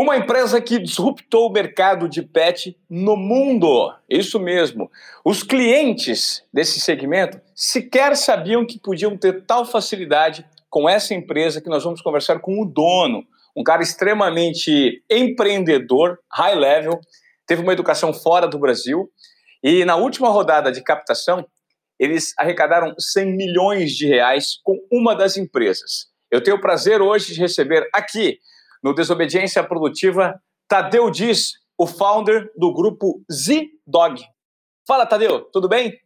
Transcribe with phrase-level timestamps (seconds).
[0.00, 3.92] Uma empresa que disruptou o mercado de pet no mundo.
[4.08, 4.88] Isso mesmo.
[5.24, 11.68] Os clientes desse segmento sequer sabiam que podiam ter tal facilidade com essa empresa que
[11.68, 13.24] nós vamos conversar com o dono,
[13.56, 17.00] um cara extremamente empreendedor, high level,
[17.44, 19.10] teve uma educação fora do Brasil
[19.64, 21.44] e na última rodada de captação
[21.98, 26.06] eles arrecadaram 100 milhões de reais com uma das empresas.
[26.30, 28.38] Eu tenho o prazer hoje de receber aqui
[28.82, 34.22] no Desobediência Produtiva, Tadeu Diz, o founder do grupo Z-Dog.
[34.86, 35.98] Fala, Tadeu, tudo bem?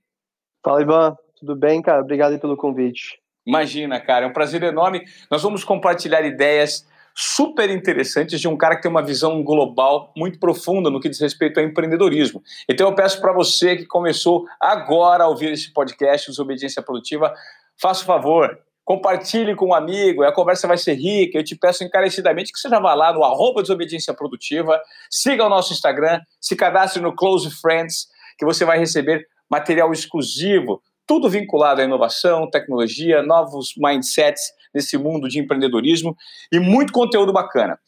[0.65, 1.17] Fala, Ivan.
[1.39, 2.01] Tudo bem, cara?
[2.03, 3.21] Obrigado pelo convite.
[3.45, 5.03] Imagina, cara, é um prazer enorme.
[5.29, 10.39] Nós vamos compartilhar ideias super interessantes de um cara que tem uma visão global muito
[10.39, 12.43] profunda no que diz respeito ao empreendedorismo.
[12.69, 17.35] Então eu peço para você que começou agora a ouvir esse podcast, Desobediência Produtiva,
[17.77, 21.39] faça o favor, compartilhe com um amigo, a conversa vai ser rica.
[21.39, 25.49] Eu te peço encarecidamente que você já vá lá no arroba Desobediência Produtiva, siga o
[25.49, 31.81] nosso Instagram, se cadastre no Close Friends, que você vai receber material exclusivo, tudo vinculado
[31.81, 34.43] à inovação, tecnologia, novos mindsets
[34.75, 36.17] nesse mundo de empreendedorismo
[36.51, 37.79] e muito conteúdo bacana.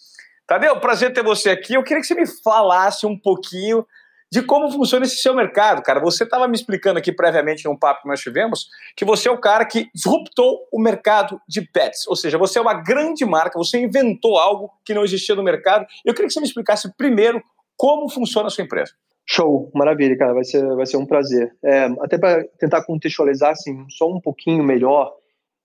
[0.46, 1.74] Tadeu, prazer ter você aqui.
[1.74, 3.86] Eu queria que você me falasse um pouquinho
[4.34, 6.00] de como funciona esse seu mercado, cara.
[6.00, 9.38] Você estava me explicando aqui previamente num papo que nós tivemos que você é o
[9.38, 13.78] cara que disruptou o mercado de pets, ou seja, você é uma grande marca, você
[13.78, 15.86] inventou algo que não existia no mercado.
[16.04, 17.40] Eu queria que você me explicasse primeiro
[17.76, 18.90] como funciona a sua empresa.
[19.24, 21.54] Show, maravilha, cara, vai ser, vai ser um prazer.
[21.64, 25.12] É, até para tentar contextualizar assim, só um pouquinho melhor,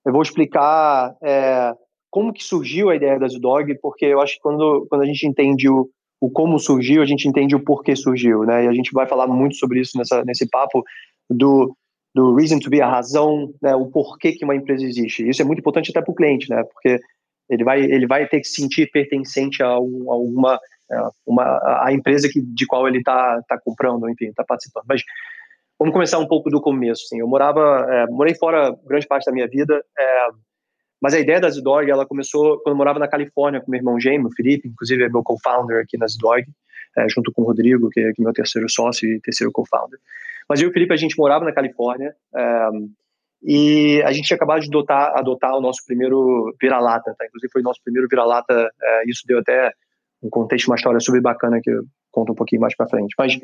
[0.06, 1.74] eu vou explicar é,
[2.12, 5.26] como que surgiu a ideia da Zudog, porque eu acho que quando, quando a gente
[5.26, 5.90] entende o,
[6.22, 8.66] o como surgiu, a gente entende o porquê surgiu, né?
[8.66, 10.84] E a gente vai falar muito sobre isso nessa, nesse papo
[11.30, 11.76] do,
[12.14, 13.76] do reason to be, a razão, né?
[13.76, 15.28] o porquê que uma empresa existe.
[15.28, 16.64] Isso é muito importante até para o cliente, né?
[16.64, 17.00] Porque
[17.50, 20.60] ele vai, ele vai ter que se sentir pertencente a, um, a uma,
[20.92, 24.86] é, uma, a empresa que, de qual ele está tá comprando, enfim, está participando.
[24.88, 25.02] Mas
[25.80, 27.04] vamos começar um pouco do começo.
[27.06, 27.20] Assim.
[27.20, 30.28] Eu morava, é, morei fora grande parte da minha vida, é,
[31.02, 34.00] mas a ideia da Zdog, ela começou quando eu morava na Califórnia com meu irmão
[34.00, 36.46] gêmeo, Felipe, inclusive é meu co-founder aqui na Zdog,
[36.98, 40.00] é, junto com o Rodrigo, que é, meu terceiro sócio e terceiro co-founder.
[40.48, 42.70] Mas eu e o Felipe, a gente morava na Califórnia é,
[43.44, 47.26] e a gente tinha acabado de adotar, adotar o nosso primeiro vira-lata, tá?
[47.26, 49.72] Inclusive foi o nosso primeiro vira-lata, é, isso deu até
[50.22, 53.16] um contexto, uma história super bacana que eu conto um pouquinho mais para frente.
[53.18, 53.40] Mas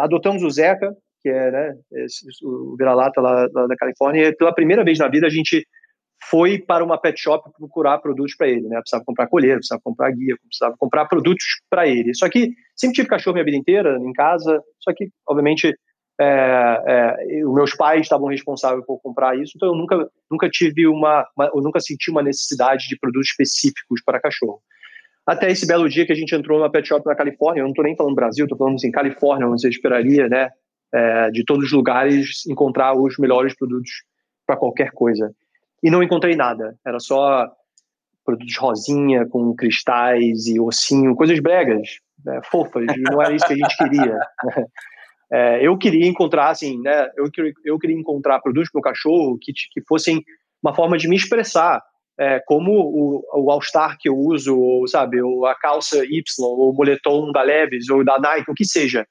[0.00, 4.54] adotamos o Zeca, que é né, esse, o vira-lata lá, lá da Califórnia, e pela
[4.54, 5.66] primeira vez na vida a gente
[6.22, 8.78] foi para uma pet shop procurar produtos para ele, né?
[8.80, 12.14] Precisava comprar colher, precisava comprar guia, precisava comprar produtos para ele.
[12.14, 15.74] Só que sempre tive cachorro minha vida inteira em casa, só que obviamente
[16.18, 20.86] é, é, os meus pais estavam responsáveis por comprar isso, então eu nunca nunca tive
[20.86, 24.60] uma, uma eu nunca senti uma necessidade de produtos específicos para cachorro.
[25.26, 27.70] Até esse belo dia que a gente entrou numa pet shop na Califórnia, eu não
[27.70, 30.50] estou nem falando Brasil, estou falando assim, Califórnia, onde você esperaria, né?
[30.94, 33.90] É, de todos os lugares encontrar os melhores produtos
[34.46, 35.34] para qualquer coisa
[35.86, 36.76] e não encontrei nada.
[36.84, 37.48] Era só
[38.24, 43.56] produtos rosinha com cristais e ossinho, coisas bregas, né, fofas, não era isso que a
[43.56, 44.18] gente queria.
[45.28, 47.28] É, eu queria encontrar, assim, né, eu,
[47.64, 50.22] eu queria encontrar produtos para o cachorro que, que fossem
[50.62, 51.82] uma forma de me expressar,
[52.16, 56.70] é, como o, o All-Star que eu uso, ou, sabe, ou a calça Y, ou
[56.70, 59.04] o moletom da Levis, ou da Nike, o que seja.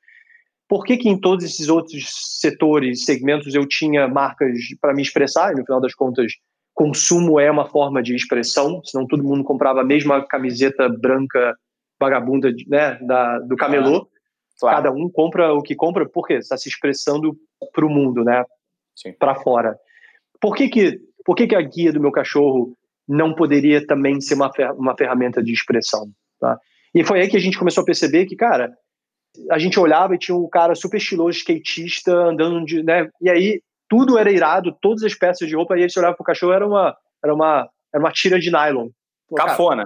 [0.70, 2.06] Por que, que em todos esses outros
[2.40, 6.32] setores, segmentos, eu tinha marcas para me expressar, e no final das contas,
[6.76, 11.56] consumo é uma forma de expressão, senão todo mundo comprava a mesma camiseta branca
[12.00, 14.08] vagabunda né, da, do camelô.
[14.60, 14.76] Claro.
[14.76, 17.36] Cada um compra o que compra porque está se expressando
[17.74, 18.44] para o mundo, né?
[19.18, 19.78] Para fora.
[20.40, 22.78] Por que que, por que que a guia do meu cachorro
[23.08, 26.10] não poderia também ser uma, fer uma ferramenta de expressão?
[26.40, 26.58] Tá?
[26.94, 28.74] E foi aí que a gente começou a perceber que, cara,
[29.52, 33.10] a gente olhava e tinha um cara super estiloso, skatista, andando de, né?
[33.22, 36.26] E aí tudo era irado, todas as peças de roupa, e aí você olhava pro
[36.26, 38.90] cachorro, era uma, era uma, era uma tira de nylon.
[39.28, 39.86] Pô, Cafona.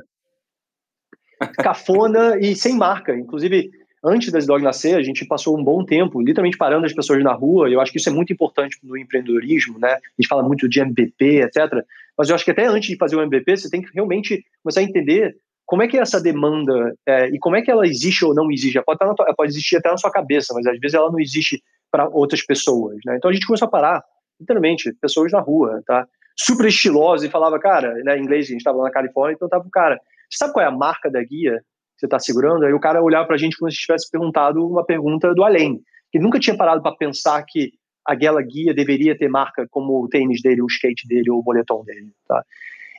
[1.40, 3.16] Cara, cafona e sem marca.
[3.16, 3.70] Inclusive,
[4.04, 7.34] antes das dog nascer, a gente passou um bom tempo literalmente parando as pessoas na
[7.34, 9.94] rua, e eu acho que isso é muito importante no empreendedorismo, né?
[9.94, 11.84] A gente fala muito de MVP, etc.
[12.18, 14.82] Mas eu acho que até antes de fazer o MVP, você tem que realmente começar
[14.82, 18.26] a entender como é que é essa demanda é, e como é que ela existe
[18.26, 18.78] ou não existe.
[18.78, 21.20] Ela pode, estar tua, pode existir até na sua cabeça, mas às vezes ela não
[21.20, 21.62] existe
[21.92, 23.16] para outras pessoas, né?
[23.18, 24.04] Então a gente começou a parar,
[24.40, 26.08] literalmente, pessoas na rua, tá?
[26.38, 29.50] Super estilosos e falava, cara, né, em inglês, a gente estava lá na Califórnia, então
[29.50, 30.00] tava o cara,
[30.30, 32.66] sabe qual é a marca da guia que você está segurando?
[32.66, 35.82] Aí o cara olhava para a gente como se tivesse perguntado uma pergunta do além,
[36.12, 37.72] que nunca tinha parado para pensar que
[38.06, 41.84] aquela guia deveria ter marca como o tênis dele, o skate dele, ou o boletom
[41.84, 42.44] dele, tá?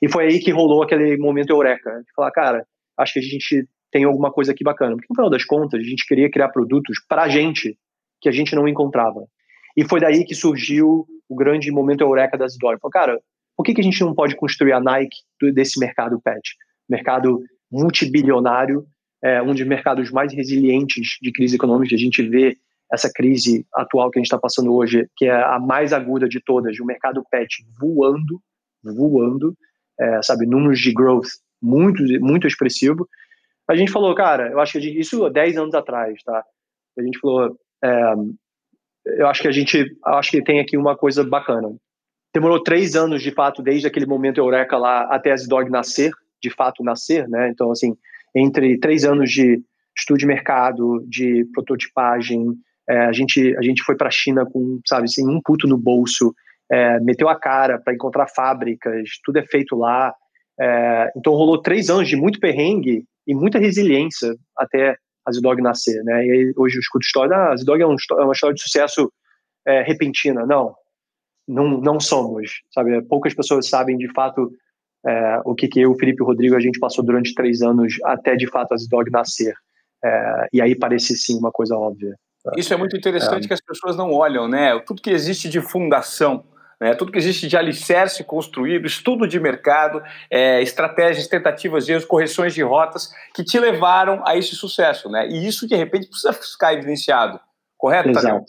[0.02, 2.66] E foi aí que rolou aquele momento eureka, de falar, cara,
[2.96, 4.94] acho que a gente tem alguma coisa aqui bacana.
[4.94, 7.76] Porque no final das contas, a gente queria criar produtos para a gente
[8.20, 9.24] que a gente não encontrava.
[9.76, 12.78] E foi daí que surgiu o grande momento eureka das Dog.
[12.80, 13.20] Falei, cara,
[13.56, 15.18] por que, que a gente não pode construir a Nike
[15.52, 16.56] desse mercado pet?
[16.88, 18.84] Mercado multibilionário,
[19.22, 21.94] é, um dos mercados mais resilientes de crise econômica.
[21.94, 22.56] A gente vê
[22.92, 26.40] essa crise atual que a gente está passando hoje, que é a mais aguda de
[26.40, 28.40] todas, o mercado pet voando,
[28.82, 29.54] voando,
[30.00, 31.28] é, sabe, números de growth
[31.62, 33.08] muito, muito expressivo.
[33.68, 36.42] A gente falou, cara, eu acho que gente, isso 10 anos atrás, tá?
[36.98, 38.14] A gente falou, é,
[39.18, 41.68] eu acho que a gente, acho que tem aqui uma coisa bacana.
[42.32, 46.50] Demorou três anos, de fato, desde aquele momento eureka lá até a Dog nascer, de
[46.50, 47.48] fato nascer, né?
[47.48, 47.96] Então, assim,
[48.34, 49.60] entre três anos de
[49.96, 52.54] estudo de mercado, de prototipagem,
[52.88, 55.76] é, a gente a gente foi para a China com, sabe, sem um puto no
[55.76, 56.32] bolso,
[56.70, 60.14] é, meteu a cara para encontrar fábricas, tudo é feito lá.
[60.58, 66.02] É, então rolou três anos de muito perrengue e muita resiliência até a Zidog nascer,
[66.04, 66.24] né?
[66.26, 68.62] E aí, hoje eu escuto história, ah, a Zidog é, um, é uma história de
[68.62, 69.12] sucesso
[69.66, 70.46] é, repentina.
[70.46, 70.74] Não,
[71.46, 73.02] não, não somos, sabe?
[73.02, 74.50] Poucas pessoas sabem de fato
[75.06, 77.94] é, o que, que eu, Felipe e o Rodrigo, a gente passou durante três anos
[78.04, 79.54] até de fato a Zidog nascer.
[80.02, 82.14] É, e aí parece sim uma coisa óbvia.
[82.56, 83.48] Isso é muito interessante é.
[83.48, 84.78] que as pessoas não olham, né?
[84.86, 86.44] Tudo que existe de fundação,
[86.80, 86.94] né?
[86.94, 92.62] tudo que existe de alicerce construído, estudo de mercado, é, estratégias, tentativas erros, correções de
[92.62, 95.28] rotas que te levaram a esse sucesso, né?
[95.28, 97.38] E isso de repente precisa ficar evidenciado,
[97.76, 98.08] correto?
[98.08, 98.26] Exato.
[98.26, 98.44] Tadeu?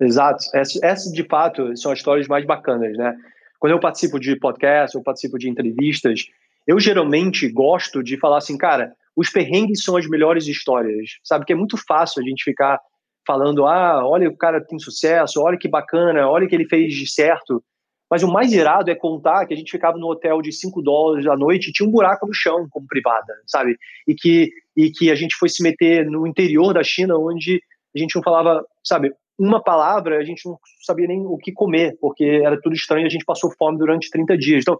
[0.00, 0.44] Exato.
[0.54, 3.16] Essas, essa, de fato são as histórias mais bacanas, né?
[3.58, 6.26] Quando eu participo de podcast, eu participo de entrevistas,
[6.66, 11.46] eu geralmente gosto de falar assim, cara, os perrengues são as melhores histórias, sabe?
[11.46, 12.78] Que é muito fácil a gente ficar
[13.26, 16.94] falando, ah, olha o cara tem sucesso, olha que bacana, olha o que ele fez
[16.94, 17.62] de certo.
[18.10, 21.26] Mas o mais irado é contar que a gente ficava no hotel de 5 dólares
[21.26, 23.76] à noite e tinha um buraco no chão como privada, sabe?
[24.06, 27.60] E que, e que a gente foi se meter no interior da China, onde
[27.94, 31.96] a gente não falava, sabe, uma palavra, a gente não sabia nem o que comer,
[32.00, 34.62] porque era tudo estranho, a gente passou fome durante 30 dias.
[34.62, 34.76] Então,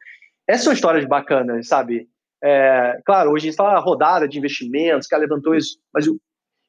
[0.47, 2.09] essas são histórias bacanas, sabe?
[2.43, 6.17] É, claro, hoje a gente fala rodada de investimentos, que levantou isso, mas eu,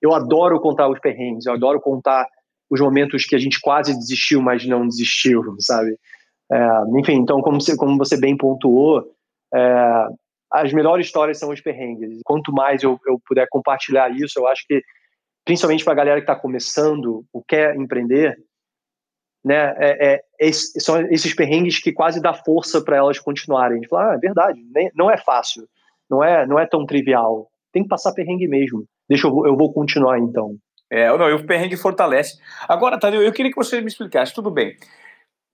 [0.01, 2.27] eu adoro contar os perrengues, eu adoro contar
[2.69, 5.97] os momentos que a gente quase desistiu, mas não desistiu, sabe?
[6.51, 6.59] É,
[6.99, 9.03] enfim, então, como você, como você bem pontuou,
[9.53, 10.07] é,
[10.51, 12.19] as melhores histórias são os perrengues.
[12.23, 14.81] Quanto mais eu, eu puder compartilhar isso, eu acho que,
[15.45, 18.37] principalmente para a galera que está começando ou quer empreender,
[19.43, 23.81] né, é, é, esse, são esses perrengues que quase dá força para elas continuarem.
[23.81, 25.67] De falar, ah, é verdade, nem, não é fácil,
[26.09, 27.49] não é, não é tão trivial.
[27.71, 28.85] Tem que passar perrengue mesmo.
[29.09, 30.55] Deixa eu, eu vou continuar então.
[30.89, 32.37] É, não, o perrengue fortalece.
[32.67, 34.77] Agora, Tadeu, eu queria que você me explicasse, tudo bem.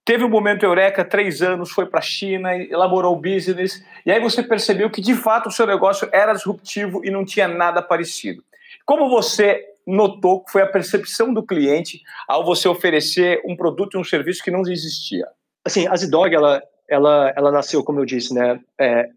[0.06, 4.20] Teve um momento eureka, três anos, foi para a China, elaborou o business, e aí
[4.20, 8.44] você percebeu que de fato o seu negócio era disruptivo e não tinha nada parecido.
[8.86, 14.00] Como você notou que foi a percepção do cliente ao você oferecer um produto e
[14.00, 15.26] um serviço que não existia?
[15.66, 19.08] Assim, a Zidog, ela, ela, ela nasceu, como eu disse, né, é,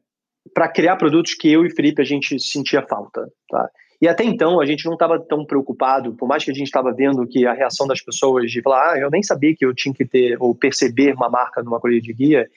[0.55, 3.69] para criar produtos que eu e Felipe a gente sentia falta, tá?
[4.01, 6.93] E até então a gente não estava tão preocupado, por mais que a gente estava
[6.93, 9.95] vendo que a reação das pessoas de falar, ah, eu nem sabia que eu tinha
[9.95, 12.49] que ter ou perceber uma marca numa colheita de guia,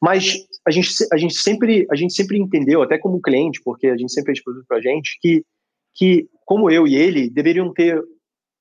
[0.00, 3.96] mas a gente, a gente sempre a gente sempre entendeu, até como cliente, porque a
[3.96, 5.44] gente sempre fez produto para a gente, que
[5.94, 8.00] que como eu e ele deveriam ter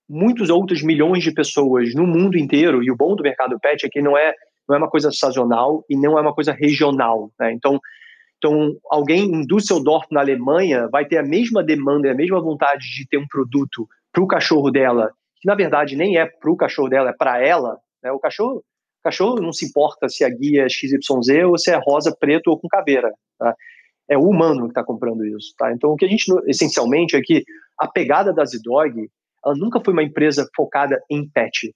[0.10, 2.84] muitos outros milhões de pessoas no mundo inteiro.
[2.84, 4.34] E o bom do mercado pet é que não é
[4.68, 7.32] não é uma coisa sazonal e não é uma coisa regional.
[7.40, 7.54] Né?
[7.54, 7.80] Então
[8.38, 13.08] então, alguém em Düsseldorf, na Alemanha, vai ter a mesma demanda, a mesma vontade de
[13.08, 16.90] ter um produto para o cachorro dela, que na verdade nem é para o cachorro
[16.90, 17.80] dela, é para ela.
[18.04, 18.12] Né?
[18.12, 21.80] O cachorro, o cachorro não se importa se a guia é XYZ ou se é
[21.84, 23.12] rosa, preto ou com caveira.
[23.40, 23.56] Tá?
[24.10, 25.54] É o humano que está comprando isso.
[25.58, 25.74] Tá?
[25.74, 27.44] Então, o que a gente, essencialmente, é que
[27.80, 29.10] a pegada da Zidog,
[29.44, 31.74] ela nunca foi uma empresa focada em pet.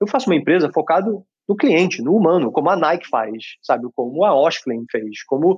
[0.00, 1.10] Eu faço uma empresa focada
[1.48, 3.86] no cliente, no humano, como a Nike faz, sabe?
[3.94, 5.56] Como a Oshklin fez, como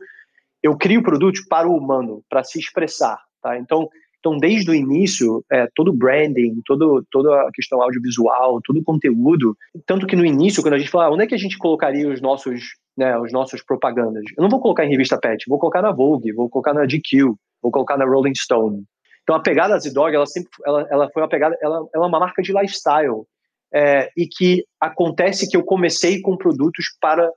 [0.64, 3.58] eu crio produtos para o humano, para se expressar, tá?
[3.58, 3.86] Então,
[4.18, 8.82] então desde o início, é, todo o branding, todo, toda a questão audiovisual, todo o
[8.82, 9.54] conteúdo,
[9.84, 12.08] tanto que no início, quando a gente fala, ah, onde é que a gente colocaria
[12.08, 12.62] os nossos,
[12.96, 14.24] né, os nossos propagandas?
[14.38, 17.34] Eu não vou colocar em revista Pet, vou colocar na Vogue, vou colocar na GQ,
[17.60, 18.84] vou colocar na Rolling Stone.
[19.22, 22.08] Então a pegada da Z-Dog, ela sempre, ela, ela foi uma pegada, ela, ela é
[22.08, 23.26] uma marca de lifestyle,
[23.74, 27.30] é, e que acontece que eu comecei com produtos para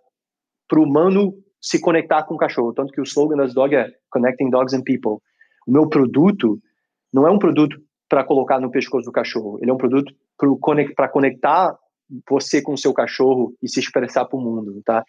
[0.69, 1.33] para o humano
[1.67, 2.73] se conectar com o cachorro.
[2.73, 5.21] Tanto que o slogan das dog é Connecting Dogs and People.
[5.67, 6.57] O meu produto
[7.11, 9.59] não é um produto para colocar no pescoço do cachorro.
[9.61, 10.13] Ele é um produto
[10.95, 11.77] para conectar
[12.29, 15.03] você com o seu cachorro e se expressar para o mundo, tá?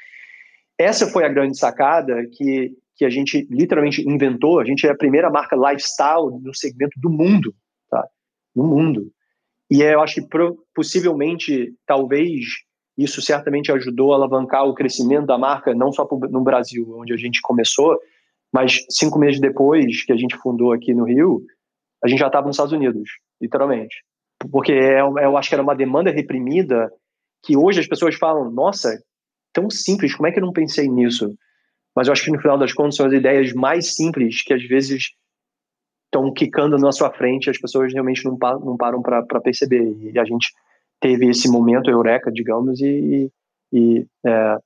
[0.76, 4.58] Essa foi a grande sacada que, que a gente literalmente inventou.
[4.58, 7.54] A gente é a primeira marca lifestyle no segmento do mundo,
[7.88, 8.04] tá?
[8.54, 9.12] No mundo.
[9.70, 10.28] E eu acho que
[10.74, 12.40] possivelmente, talvez,
[12.98, 17.16] isso certamente ajudou a alavancar o crescimento da marca, não só no Brasil, onde a
[17.16, 17.96] gente começou,
[18.52, 21.40] mas cinco meses depois que a gente fundou aqui no Rio,
[22.02, 23.08] a gente já estava nos Estados Unidos,
[23.40, 24.02] literalmente.
[24.50, 26.90] Porque é, eu acho que era uma demanda reprimida
[27.44, 29.00] que hoje as pessoas falam, nossa,
[29.52, 31.36] tão simples, como é que eu não pensei nisso?
[31.94, 34.62] Mas eu acho que no final das contas são as ideias mais simples que às
[34.62, 35.10] vezes
[36.06, 39.96] estão quicando na sua frente, as pessoas realmente não param para perceber.
[40.00, 40.52] E a gente
[41.00, 43.30] teve esse momento eureka, digamos, e,
[43.72, 44.56] e é,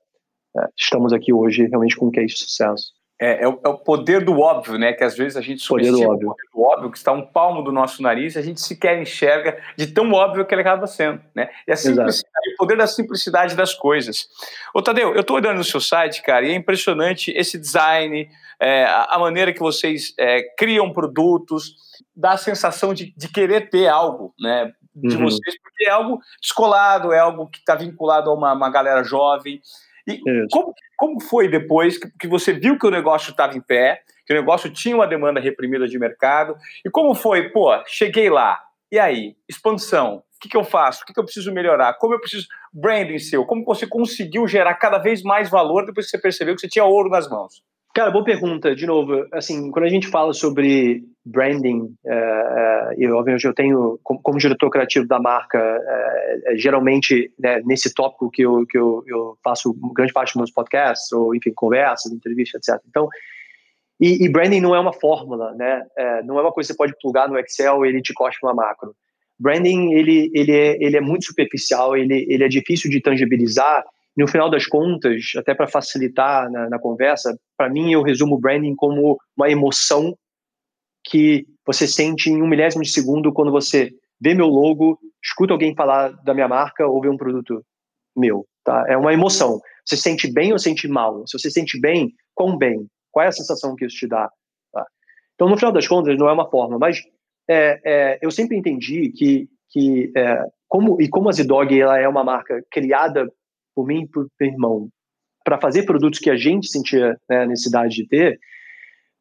[0.57, 2.93] é, estamos aqui hoje realmente com um case de sucesso.
[3.21, 4.93] É, é, o, é, o, poder do óbvio, né?
[4.93, 6.29] Que às vezes a gente subestima poder do óbvio.
[6.29, 9.63] o poder do óbvio, que está um palmo do nosso nariz, a gente sequer enxerga
[9.77, 11.49] de tão óbvio que ele acaba sendo, né?
[11.69, 14.27] E a simplicidade, o poder da simplicidade das coisas.
[14.75, 18.29] Ô, Tadeu, eu estou olhando no seu site, cara, e é impressionante esse design,
[18.61, 21.77] é, a maneira que vocês é, criam produtos,
[22.17, 24.73] dá a sensação de, de querer ter algo, né?
[24.95, 25.23] De uhum.
[25.23, 29.61] vocês, porque é algo descolado, é algo que está vinculado a uma, uma galera jovem.
[30.07, 30.21] E
[30.51, 34.33] como, como foi depois que, que você viu que o negócio estava em pé, que
[34.33, 36.57] o negócio tinha uma demanda reprimida de mercado?
[36.85, 38.61] E como foi, pô, cheguei lá,
[38.93, 39.35] e aí?
[39.49, 41.03] Expansão, o que, que eu faço?
[41.03, 41.95] O que, que eu preciso melhorar?
[41.95, 42.47] Como eu preciso.
[42.71, 46.61] Branding seu, como você conseguiu gerar cada vez mais valor depois que você percebeu que
[46.61, 47.63] você tinha ouro nas mãos?
[47.95, 48.75] Cara, boa pergunta.
[48.75, 54.01] De novo, assim, quando a gente fala sobre branding, é, é, eu, obviamente, eu tenho,
[54.03, 59.05] como, como, diretor criativo da marca, é, geralmente, né, nesse tópico que, eu, que eu,
[59.07, 62.83] eu, faço grande parte dos meus podcasts, ou, enfim, conversas, entrevistas, etc.
[62.89, 63.09] Então,
[64.01, 65.85] e, e branding não é uma fórmula, né?
[66.25, 68.55] Não é uma coisa que você pode plugar no Excel e ele te cospe uma
[68.55, 68.97] macro.
[69.39, 73.85] Branding, ele, ele, é, ele é muito superficial, ele, ele é difícil de tangibilizar,
[74.17, 78.41] no final das contas, até para facilitar na, na conversa, para mim eu resumo o
[78.41, 80.17] branding como uma emoção
[81.05, 83.91] que você sente em um milésimo de segundo quando você
[84.21, 87.65] vê meu logo, escuta alguém falar da minha marca ou vê um produto
[88.17, 88.85] meu, tá?
[88.89, 89.61] É uma emoção.
[89.85, 91.27] Você sente bem ou sente mal?
[91.27, 92.87] Se você sente bem, quão bem?
[93.11, 94.31] Qual é a sensação que isso te dá?
[94.73, 94.87] Tá?
[95.35, 97.03] Então, no final das contas, não é uma forma, mas
[97.49, 102.09] é, é, eu sempre entendi que, que é, como e como a Zidog ela é
[102.09, 103.29] uma marca criada
[103.75, 104.89] por mim e por meu irmão,
[105.45, 108.39] para fazer produtos que a gente sentia né, necessidade de ter,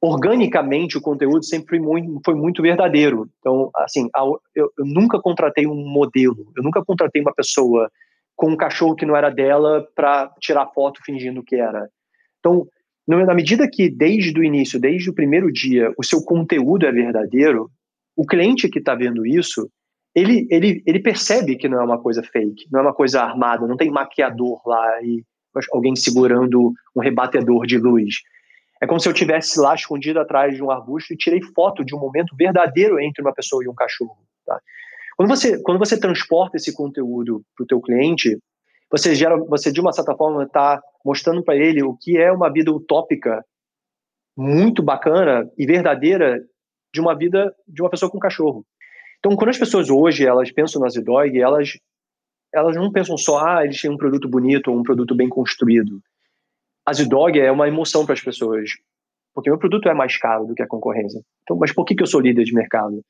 [0.02, 3.30] organicamente o conteúdo sempre foi muito, foi muito verdadeiro.
[3.40, 7.90] Então, assim, eu, eu, nunca contratei um modelo, eu nunca contratei uma pessoa
[8.36, 11.88] com um cachorro que não era dela para tirar foto fingindo que era.
[12.40, 12.66] Então,
[13.08, 17.70] na medida que desde o início, desde o primeiro dia, o seu conteúdo é verdadeiro,
[18.16, 19.70] o cliente que está vendo isso,
[20.14, 23.66] ele, ele, ele percebe que não é uma coisa fake, não é uma coisa armada,
[23.66, 25.24] não tem maquiador lá e
[25.72, 28.16] alguém segurando um rebatedor de luz.
[28.82, 31.96] É como se eu tivesse lá escondido atrás de um arbusto e tirei foto de
[31.96, 34.18] um momento verdadeiro entre uma pessoa e um cachorro.
[34.46, 34.60] Tá?
[35.16, 38.38] Quando você quando você transporta esse conteúdo para o teu cliente,
[38.90, 42.52] você gera, você de uma certa forma está mostrando para ele o que é uma
[42.52, 43.46] vida utópica
[44.36, 46.40] muito bacana e verdadeira
[46.94, 48.66] de uma vida de uma pessoa com cachorro.
[49.22, 51.78] Então, quando as pessoas hoje elas pensam na Zidog, elas
[52.54, 56.02] elas não pensam só, ah, eles têm um produto bonito ou um produto bem construído.
[56.86, 58.72] A Zidog é uma emoção para as pessoas,
[59.34, 61.22] porque meu produto é mais caro do que a concorrência.
[61.44, 63.02] Então, mas por que, que eu sou líder de mercado?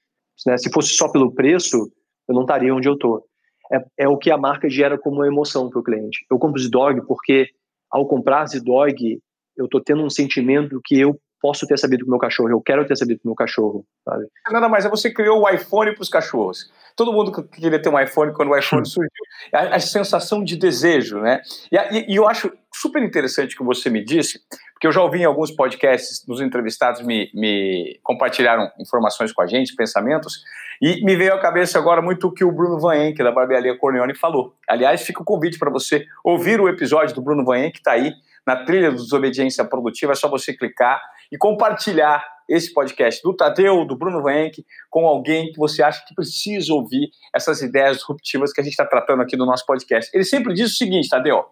[0.46, 0.58] Né?
[0.58, 1.92] Se fosse só pelo preço,
[2.28, 3.26] eu não estaria onde eu estou.
[3.72, 6.26] É, é o que a marca gera como emoção para o cliente.
[6.30, 7.48] Eu compro Zidog porque,
[7.90, 9.20] ao comprar Zidog,
[9.58, 12.62] eu estou tendo um sentimento que eu posso ter sabido com o meu cachorro, eu
[12.62, 14.28] quero ter sabido com o meu cachorro, sabe?
[14.52, 16.72] Nada mais, é você criou o iPhone para os cachorros.
[16.96, 19.10] Todo mundo queria ter um iPhone quando o iPhone surgiu.
[19.54, 21.42] A, a sensação de desejo, né?
[21.72, 24.40] E, e, e, eu acho super interessante o que você me disse,
[24.74, 29.48] porque eu já ouvi em alguns podcasts, nos entrevistados me, me compartilharam informações com a
[29.48, 30.44] gente, pensamentos,
[30.82, 33.78] e me veio à cabeça agora muito o que o Bruno Van Enck, da Barbearia
[33.78, 34.56] Corleone, falou.
[34.68, 37.94] Aliás, fica o convite para você ouvir o episódio do Bruno Van Enck, que está
[37.94, 38.14] aí
[38.46, 43.86] na trilha do Desobediência Produtiva, é só você clicar e compartilhar esse podcast do Tadeu,
[43.86, 48.60] do Bruno Vank, com alguém que você acha que precisa ouvir essas ideias disruptivas que
[48.60, 50.12] a gente está tratando aqui no nosso podcast.
[50.14, 51.46] Ele sempre diz o seguinte, Tadeu,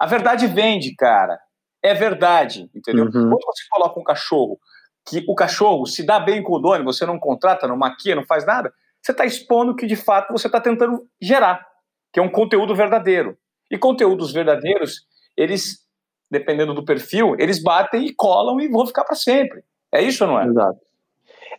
[0.00, 1.38] a verdade vende, cara.
[1.82, 3.04] É verdade, entendeu?
[3.04, 3.10] Uhum.
[3.12, 4.58] Quando você coloca um cachorro,
[5.06, 8.24] que o cachorro se dá bem com o dono, você não contrata, não maquia, não
[8.24, 11.64] faz nada, você está expondo que de fato você está tentando gerar,
[12.12, 13.38] que é um conteúdo verdadeiro.
[13.70, 15.02] E conteúdos verdadeiros,
[15.36, 15.85] eles
[16.30, 19.62] dependendo do perfil, eles batem e colam e vão ficar para sempre.
[19.92, 20.46] É isso ou não é?
[20.46, 20.78] Exato.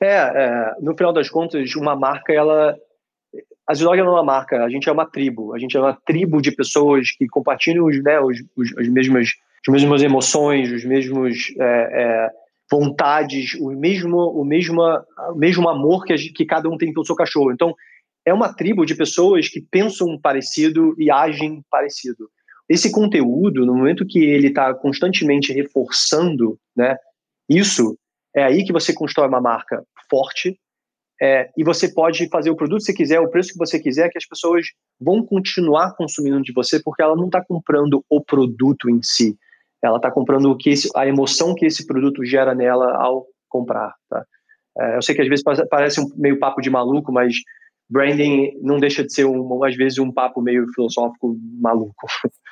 [0.02, 2.78] É, é, no final das contas, uma marca, ela.
[3.66, 5.54] A Zilog não é uma marca, a gente é uma tribo.
[5.54, 9.32] A gente é uma tribo de pessoas que compartilham os, né, os, os, as mesmas
[9.68, 12.30] as mesmas emoções, os mesmos é, é,
[12.72, 17.06] vontades, o mesmo, o mesmo, o mesmo amor que, a, que cada um tem pelo
[17.06, 17.52] seu cachorro.
[17.52, 17.76] Então,
[18.26, 22.30] é uma tribo de pessoas que pensam parecido e agem parecido.
[22.70, 26.98] Esse conteúdo, no momento que ele está constantemente reforçando, né,
[27.50, 27.98] isso
[28.36, 30.60] é aí que você constrói uma marca forte
[31.22, 34.10] é, e você pode fazer o produto que você quiser, o preço que você quiser,
[34.10, 34.68] que as pessoas
[35.00, 39.36] vão continuar consumindo de você porque ela não está comprando o produto em si,
[39.84, 43.96] ela está comprando o que esse, a emoção que esse produto gera nela ao comprar.
[44.10, 44.24] Tá?
[44.78, 47.36] É, eu sei que às vezes parece um meio papo de maluco, mas
[47.90, 51.94] branding não deixa de ser, um, às vezes, um papo meio filosófico maluco.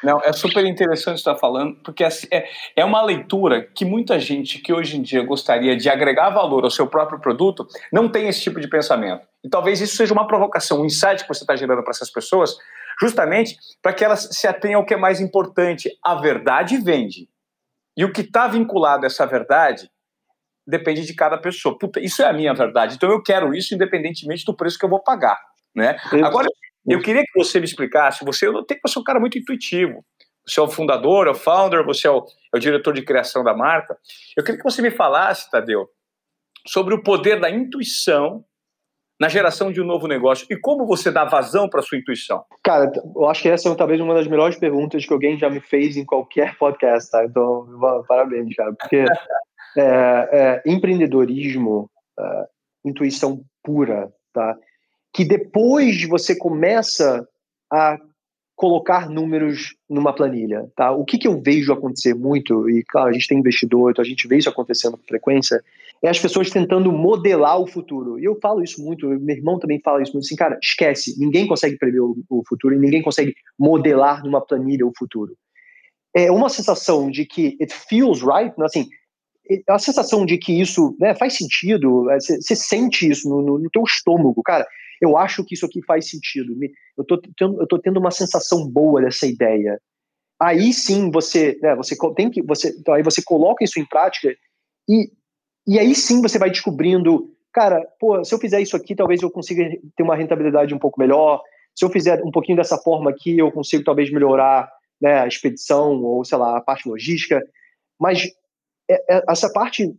[0.04, 4.60] Não, é super interessante estar falando, porque assim, é, é uma leitura que muita gente
[4.60, 8.42] que hoje em dia gostaria de agregar valor ao seu próprio produto não tem esse
[8.42, 9.28] tipo de pensamento.
[9.44, 12.56] E talvez isso seja uma provocação, um insight que você está gerando para essas pessoas,
[13.00, 15.90] justamente para que elas se atenham ao que é mais importante.
[16.04, 17.28] A verdade vende.
[17.98, 19.90] E o que está vinculado a essa verdade
[20.66, 21.78] depende de cada pessoa.
[21.78, 22.96] Puta, isso é a minha verdade.
[22.96, 25.40] Então eu quero isso independentemente do preço que eu vou pagar,
[25.76, 25.98] né?
[26.24, 26.48] Agora
[26.88, 29.38] eu queria que você me explicasse, você eu notei que você é um cara muito
[29.38, 30.04] intuitivo.
[30.48, 33.44] Você é o fundador, é o founder, você é o, é o diretor de criação
[33.44, 33.98] da marca.
[34.38, 35.90] Eu queria que você me falasse, Tadeu,
[36.68, 38.46] sobre o poder da intuição
[39.20, 42.44] na geração de um novo negócio e como você dá vazão para sua intuição?
[42.64, 45.62] Cara, eu acho que essa é talvez uma das melhores perguntas que alguém já me
[45.62, 47.24] fez em qualquer podcast, tá?
[47.24, 47.66] Então,
[48.08, 49.06] parabéns, cara, porque
[49.78, 49.82] é,
[50.32, 52.46] é, empreendedorismo, é,
[52.86, 54.58] intuição pura, tá?
[55.14, 57.28] Que depois você começa
[57.72, 57.98] a
[58.56, 60.92] colocar números numa planilha, tá?
[60.92, 64.08] O que, que eu vejo acontecer muito, e claro, a gente tem investidor, então a
[64.08, 65.62] gente vê isso acontecendo com frequência,
[66.02, 68.18] é as pessoas tentando modelar o futuro.
[68.18, 71.48] E eu falo isso muito, meu irmão também fala isso muito, assim, cara, esquece, ninguém
[71.48, 75.36] consegue prever o, o futuro e ninguém consegue modelar numa planilha o futuro.
[76.16, 78.66] É uma sensação de que it feels right, né?
[78.66, 78.88] assim,
[79.70, 83.70] a sensação de que isso né, faz sentido, você, é, sente isso no, no, no
[83.70, 84.66] teu estômago, cara,
[85.02, 86.54] eu acho que isso aqui faz sentido,
[86.98, 89.80] eu tô, tendo, eu tô tendo uma sensação boa dessa ideia.
[90.42, 94.36] Aí sim você, né, você tem que, você, então aí você coloca isso em prática
[94.90, 95.10] e,
[95.68, 99.32] e aí sim você vai descobrindo, cara, pô, se eu fizer isso aqui, talvez eu
[99.32, 99.64] consiga
[99.96, 101.42] ter uma rentabilidade um pouco melhor,
[101.74, 106.02] se eu fizer um pouquinho dessa forma aqui, eu consigo talvez melhorar né, a expedição
[106.02, 107.42] ou, sei lá, a parte logística,
[108.00, 108.32] mas é, é,
[109.28, 109.94] essa parte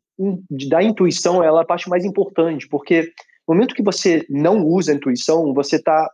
[0.68, 3.12] da intuição ela é a parte mais importante, porque
[3.46, 6.11] no momento que você não usa a intuição, você está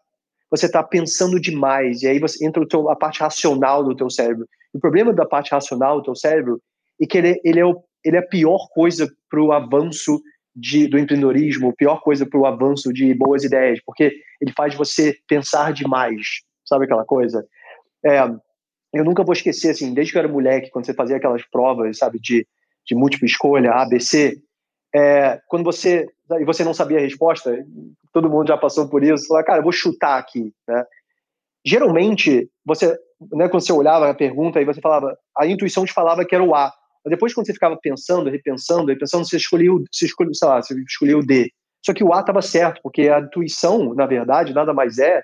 [0.51, 4.47] você tá pensando demais, e aí você entra teu, a parte racional do teu cérebro.
[4.75, 6.61] O problema da parte racional do teu cérebro
[7.01, 10.21] é que ele, ele, é, o, ele é a pior coisa para o avanço
[10.55, 14.75] de, do empreendedorismo, a pior coisa para o avanço de boas ideias, porque ele faz
[14.75, 16.21] você pensar demais,
[16.67, 17.43] sabe aquela coisa?
[18.05, 18.21] É,
[18.93, 21.97] eu nunca vou esquecer, assim, desde que eu era moleque, quando você fazia aquelas provas,
[21.97, 22.47] sabe, de
[22.87, 24.41] de múltipla escolha, A, B, C,
[24.95, 26.07] é, quando você
[26.41, 27.55] e você não sabia a resposta,
[28.13, 30.85] todo mundo já passou por isso, fala, cara, eu vou chutar aqui, né?
[31.65, 32.99] Geralmente, você,
[33.33, 36.43] né, quando você olhava a pergunta e você falava, a intuição te falava que era
[36.43, 36.73] o A.
[37.05, 40.75] Mas depois, quando você ficava pensando, repensando, repensando, você escolheu, você escolheu, sei lá, você
[40.81, 41.51] escolheu o D.
[41.85, 45.23] Só que o A estava certo, porque a intuição, na verdade, nada mais é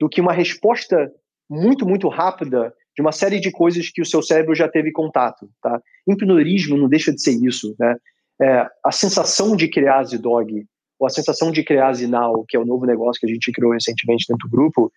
[0.00, 1.10] do que uma resposta
[1.48, 5.48] muito, muito rápida de uma série de coisas que o seu cérebro já teve contato.
[5.60, 5.80] Tá?
[6.06, 7.74] Empreendedorismo não deixa de ser isso.
[7.78, 7.96] Né?
[8.40, 10.64] É, a sensação de criar a Zidog,
[10.98, 13.50] ou a sensação de criar a Zinal, que é o novo negócio que a gente
[13.52, 14.92] criou recentemente dentro do grupo,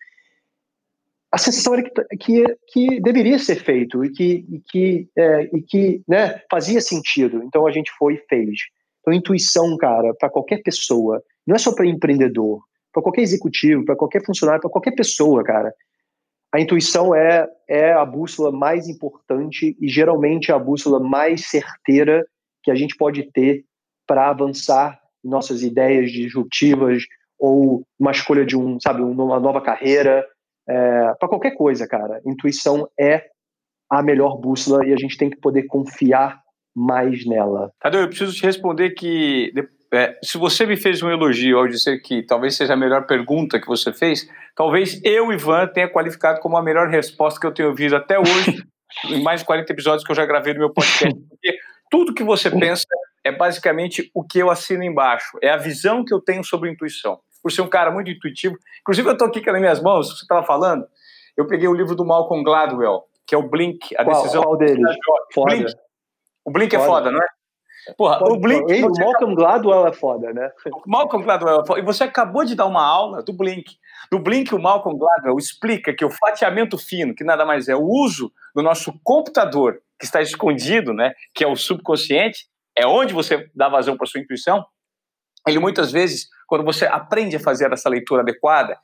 [1.30, 5.60] a sensação era que, que, que deveria ser feito e que, e que, é, e
[5.60, 7.42] que né, fazia sentido.
[7.42, 8.60] Então a gente foi e fez.
[9.00, 12.60] Então, intuição, cara, para qualquer pessoa, não é só para empreendedor,
[12.92, 15.72] para qualquer executivo, para qualquer funcionário, para qualquer pessoa, cara
[16.52, 22.26] a intuição é, é a bússola mais importante e geralmente é a bússola mais certeira
[22.62, 23.64] que a gente pode ter
[24.06, 27.02] para avançar nossas ideias disruptivas
[27.38, 30.26] ou uma escolha de um, sabe, uma nova carreira,
[30.68, 32.20] é, para qualquer coisa, cara.
[32.26, 33.26] Intuição é
[33.90, 36.40] a melhor bússola e a gente tem que poder confiar
[36.74, 37.72] mais nela.
[37.80, 39.52] Tadeu, eu preciso te responder que
[39.92, 43.60] é, se você me fez um elogio ao dizer que talvez seja a melhor pergunta
[43.60, 47.70] que você fez, talvez eu, Ivan, tenha qualificado como a melhor resposta que eu tenho
[47.70, 48.62] ouvido até hoje,
[49.08, 51.18] em mais de 40 episódios que eu já gravei no meu podcast.
[51.28, 51.58] Porque
[51.90, 52.86] tudo que você pensa
[53.24, 57.20] é basicamente o que eu assino embaixo, é a visão que eu tenho sobre intuição.
[57.42, 58.56] Por ser um cara muito intuitivo.
[58.80, 60.84] Inclusive, eu estou aqui com as minhas mãos, você estava falando,
[61.36, 64.42] eu peguei o livro do Malcolm Gladwell, que é o Blink, a qual, decisão.
[64.42, 64.96] Qual deles?
[65.36, 65.72] Blink.
[66.44, 66.88] O Blink é foda.
[66.88, 67.37] é foda, não é?
[67.96, 68.64] Porra, o Blink.
[68.84, 70.50] O Malcolm Gladwell é foda, né?
[70.66, 71.80] O Malcolm Gladwell é foda.
[71.80, 73.76] E você acabou de dar uma aula do Blink.
[74.10, 77.82] Do Blink, o Malcolm Gladwell explica que o fatiamento fino, que nada mais é o
[77.82, 81.12] uso do nosso computador, que está escondido, né?
[81.34, 84.64] Que é o subconsciente, é onde você dá vazão para sua intuição.
[85.46, 88.78] Ele muitas vezes, quando você aprende a fazer essa leitura adequada,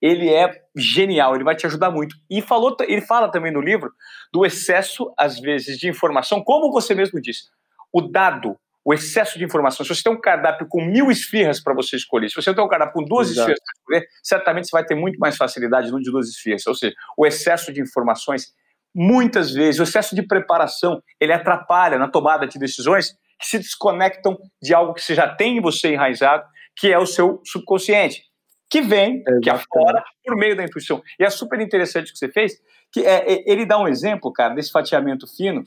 [0.00, 2.16] ele é genial, ele vai te ajudar muito.
[2.30, 3.92] E falou, ele fala também no livro
[4.32, 7.44] do excesso, às vezes, de informação, como você mesmo disse.
[7.92, 9.84] O dado, o excesso de informação.
[9.84, 12.68] Se você tem um cardápio com mil esfirras para você escolher, se você tem um
[12.68, 13.50] cardápio com duas Exato.
[13.50, 16.66] esfirras para escolher, certamente você vai ter muito mais facilidade no de duas esfirras.
[16.66, 18.52] Ou seja, o excesso de informações,
[18.94, 24.36] muitas vezes, o excesso de preparação, ele atrapalha na tomada de decisões que se desconectam
[24.60, 26.44] de algo que você já tem em você enraizado,
[26.76, 28.28] que é o seu subconsciente
[28.70, 29.42] que vem, Exatamente.
[29.42, 31.02] que afora, por meio da intuição.
[31.18, 32.52] E é super interessante o que você fez,
[32.92, 35.64] que é, é, ele dá um exemplo, cara, desse fatiamento fino.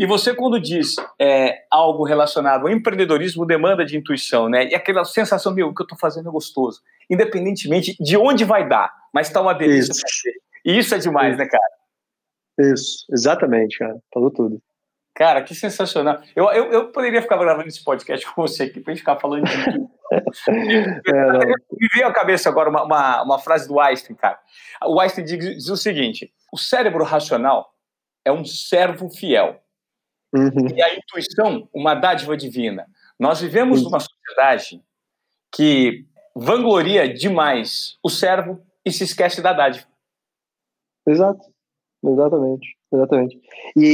[0.00, 4.66] E você, quando diz é, algo relacionado ao empreendedorismo, demanda de intuição, né?
[4.70, 6.80] E aquela sensação, meu, o que eu estou fazendo é gostoso.
[7.10, 9.92] Independentemente de onde vai dar, mas está uma delícia.
[9.92, 10.22] Isso.
[10.64, 11.38] E isso é demais, isso.
[11.38, 12.72] né, cara?
[12.72, 13.94] Isso, exatamente, cara.
[14.10, 14.62] Falou tudo.
[15.14, 16.18] Cara, que sensacional.
[16.34, 19.44] Eu, eu, eu poderia ficar gravando esse podcast com você aqui pra gente ficar falando
[19.44, 19.90] de tudo.
[20.48, 21.46] é,
[21.78, 24.38] Me veio à cabeça agora uma, uma, uma, frase do Einstein, cara.
[24.82, 27.74] O Einstein diz, diz, o seguinte: o cérebro racional
[28.24, 29.60] é um servo fiel.
[30.32, 30.68] Uhum.
[30.74, 32.86] E a intuição, uma dádiva divina.
[33.18, 33.86] Nós vivemos uhum.
[33.86, 34.82] numa sociedade
[35.52, 39.86] que vangloria demais o servo e se esquece da dádiva.
[41.06, 41.40] Exato,
[42.04, 42.80] exatamente.
[42.92, 43.40] Exatamente.
[43.76, 43.84] E,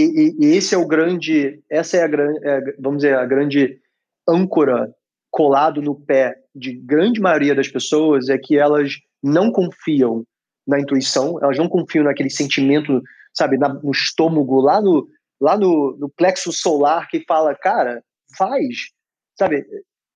[0.40, 3.78] e, e, esse é o grande, essa é a grande, é, vamos dizer, a grande
[4.26, 4.90] âncora
[5.30, 10.24] colado no pé de grande maioria das pessoas é que elas não confiam
[10.66, 13.02] na intuição, elas não confiam naquele sentimento,
[13.34, 15.06] sabe, na, no estômago, lá no,
[15.40, 18.02] lá no, no plexo solar que fala, cara,
[18.36, 18.90] faz,
[19.38, 19.64] sabe,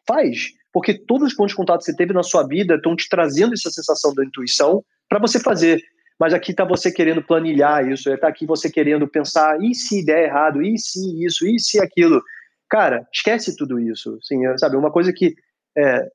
[0.06, 3.08] faz, porque todos os pontos de contato que você teve na sua vida estão te
[3.08, 5.82] trazendo essa sensação da intuição para você fazer
[6.20, 10.24] mas aqui está você querendo planilhar isso, está aqui você querendo pensar, e se der
[10.24, 12.22] errado, e se isso, e se aquilo.
[12.68, 14.76] Cara, esquece tudo isso, assim, sabe?
[14.76, 15.34] Uma coisa que
[15.78, 16.06] é,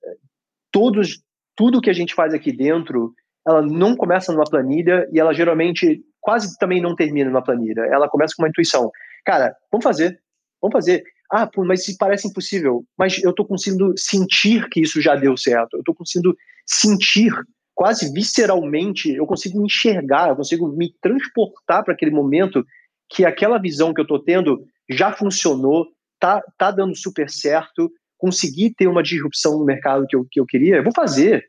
[0.72, 1.24] todos,
[1.56, 3.15] tudo que a gente faz aqui dentro,
[3.48, 7.82] ela não começa numa planilha e ela geralmente quase também não termina numa planilha.
[7.82, 8.92] Ela começa com uma intuição.
[9.24, 10.20] Cara, vamos fazer,
[10.60, 11.04] vamos fazer.
[11.32, 15.76] Ah, mas se parece impossível, mas eu estou conseguindo sentir que isso já deu certo.
[15.76, 16.36] Eu estou conseguindo
[16.66, 17.32] sentir
[17.76, 22.66] quase visceralmente, eu consigo enxergar, eu consigo me transportar para aquele momento
[23.08, 25.86] que aquela visão que eu estou tendo já funcionou,
[26.20, 30.46] tá, tá dando super certo, consegui ter uma disrupção no mercado que eu, que eu
[30.46, 31.46] queria, eu vou fazer.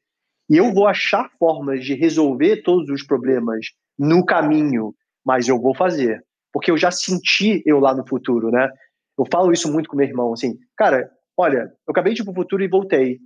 [0.50, 3.66] E eu vou achar formas de resolver todos os problemas
[3.98, 6.24] no caminho, mas eu vou fazer.
[6.52, 8.70] Porque eu já senti eu lá no futuro, né?
[9.18, 12.34] Eu falo isso muito com meu irmão, assim, cara, olha, eu acabei de ir pro
[12.34, 13.18] futuro e voltei.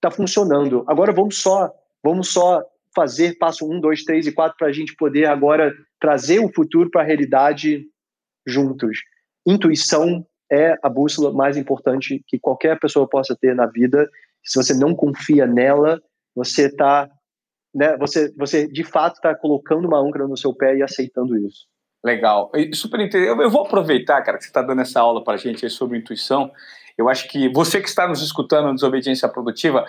[0.00, 0.84] Tá funcionando.
[0.86, 1.72] Agora vamos só
[2.06, 2.62] Vamos só
[2.94, 6.88] fazer passo um, dois, três e quatro para a gente poder agora trazer o futuro
[6.88, 7.84] para a realidade
[8.46, 9.00] juntos.
[9.44, 14.08] Intuição é a bússola mais importante que qualquer pessoa possa ter na vida.
[14.44, 16.00] Se você não confia nela,
[16.32, 17.10] você está,
[17.76, 17.96] né?
[17.98, 21.66] Você, você de fato está colocando uma âncora no seu pé e aceitando isso.
[22.04, 23.42] Legal, super interessante.
[23.42, 26.50] Eu vou aproveitar, cara, que você está dando essa aula para a gente sobre intuição.
[26.96, 29.84] Eu acho que você que está nos escutando no Desobediência Produtiva,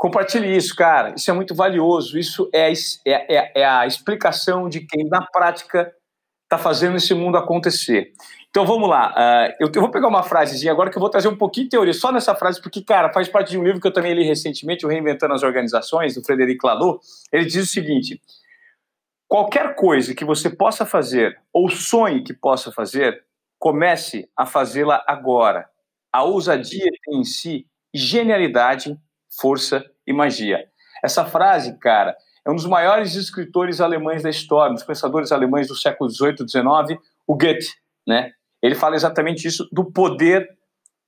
[0.00, 1.12] Compartilhe isso, cara.
[1.14, 2.18] Isso é muito valioso.
[2.18, 2.72] Isso é,
[3.06, 5.92] é, é, é a explicação de quem, na prática,
[6.44, 8.10] está fazendo esse mundo acontecer.
[8.50, 9.12] Então vamos lá.
[9.12, 11.70] Uh, eu, eu, vou pegar uma frasezinha agora que eu vou trazer um pouquinho de
[11.70, 14.24] teoria só nessa frase, porque, cara, faz parte de um livro que eu também li
[14.24, 17.00] recentemente, o Reinventando as Organizações, do Frederic Laloux.
[17.32, 18.20] Ele diz o seguinte:
[19.28, 23.24] qualquer coisa que você possa fazer ou sonhe que possa fazer,
[23.56, 25.68] comece a fazê-la agora.
[26.12, 28.98] A ousadia tem em si genialidade
[29.40, 30.66] força e magia.
[31.04, 35.68] Essa frase, cara, é um dos maiores escritores alemães da história, um dos pensadores alemães
[35.68, 38.32] do século XVIII, XIX, o Goethe, né?
[38.62, 40.48] Ele fala exatamente isso do poder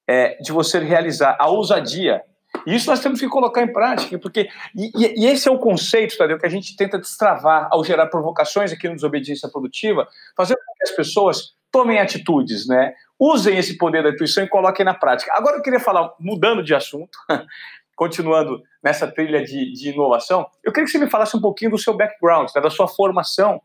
[0.08, 2.22] é, de você realizar a ousadia.
[2.66, 6.16] E isso nós temos que colocar em prática, porque e, e esse é o conceito,
[6.16, 10.74] Tadeu, que a gente tenta destravar ao gerar provocações aqui no Desobediência Produtiva, fazendo com
[10.74, 12.92] que as pessoas tomem atitudes, né?
[13.18, 15.32] Usem esse poder da intuição e coloquem na prática.
[15.34, 17.16] Agora eu queria falar, mudando de assunto,
[17.96, 21.78] continuando nessa trilha de, de, inovação, eu queria que você me falasse um pouquinho do
[21.78, 23.62] seu background, né, da sua formação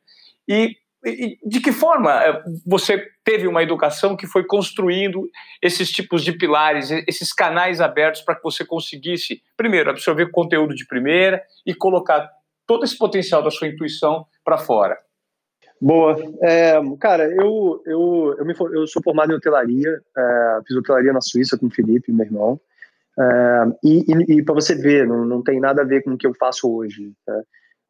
[0.48, 0.78] e,
[1.46, 5.30] de que forma eh, você teve uma educação que foi construindo
[5.62, 10.86] esses tipos de pilares, esses canais abertos para que você conseguisse, primeiro, absorver conteúdo de
[10.88, 12.30] primeira e colocar
[12.66, 14.98] todo esse potencial da sua intuição para fora.
[15.80, 16.16] Boa.
[16.42, 21.22] É, cara, eu, eu, eu, me, eu sou formado em hotelaria, é, fiz hotelaria na
[21.22, 22.60] Suíça com o Felipe, meu irmão.
[23.20, 26.18] É, e, e, e para você ver, não, não tem nada a ver com o
[26.18, 27.14] que eu faço hoje.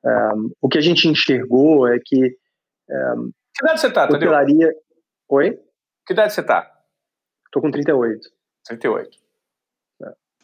[0.05, 0.29] É,
[0.61, 2.35] o que a gente enxergou é que.
[2.89, 3.13] É,
[3.55, 4.73] que idade você tá, hotelaria...
[5.29, 5.59] Oi?
[6.05, 6.71] Que idade você tá?
[7.51, 8.29] Tô com 38.
[8.65, 9.17] 38.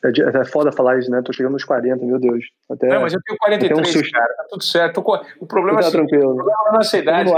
[0.04, 1.22] É, é foda falar isso, né?
[1.24, 2.46] Tô chegando nos 40, meu Deus.
[2.70, 4.34] Até, não, mas eu tenho 43, um cara.
[4.34, 5.02] Tá tudo certo.
[5.02, 5.18] Com...
[5.40, 6.32] O problema tá é tranquilo.
[6.32, 7.32] O problema na nossa idade.
[7.32, 7.38] No.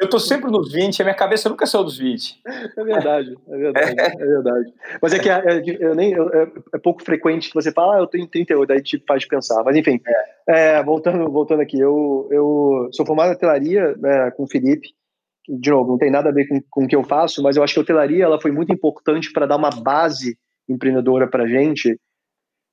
[0.00, 2.40] Eu tô sempre nos 20, a minha cabeça nunca saiu dos 20.
[2.46, 4.72] É verdade, é verdade, é, é verdade.
[5.02, 8.06] Mas é que é, eu nem, é, é, pouco frequente que você fala, ah, eu
[8.06, 9.62] tenho 38, aí te faz pensar.
[9.62, 10.00] Mas enfim,
[10.48, 10.82] é.
[10.82, 14.88] voltando, voltando aqui, eu, eu sou formado em hotelaria né, com o Felipe.
[15.46, 17.62] De novo, não tem nada a ver com, com o que eu faço, mas eu
[17.62, 20.38] acho que a hotelaria ela foi muito importante para dar uma base
[20.70, 21.98] empreendedora para gente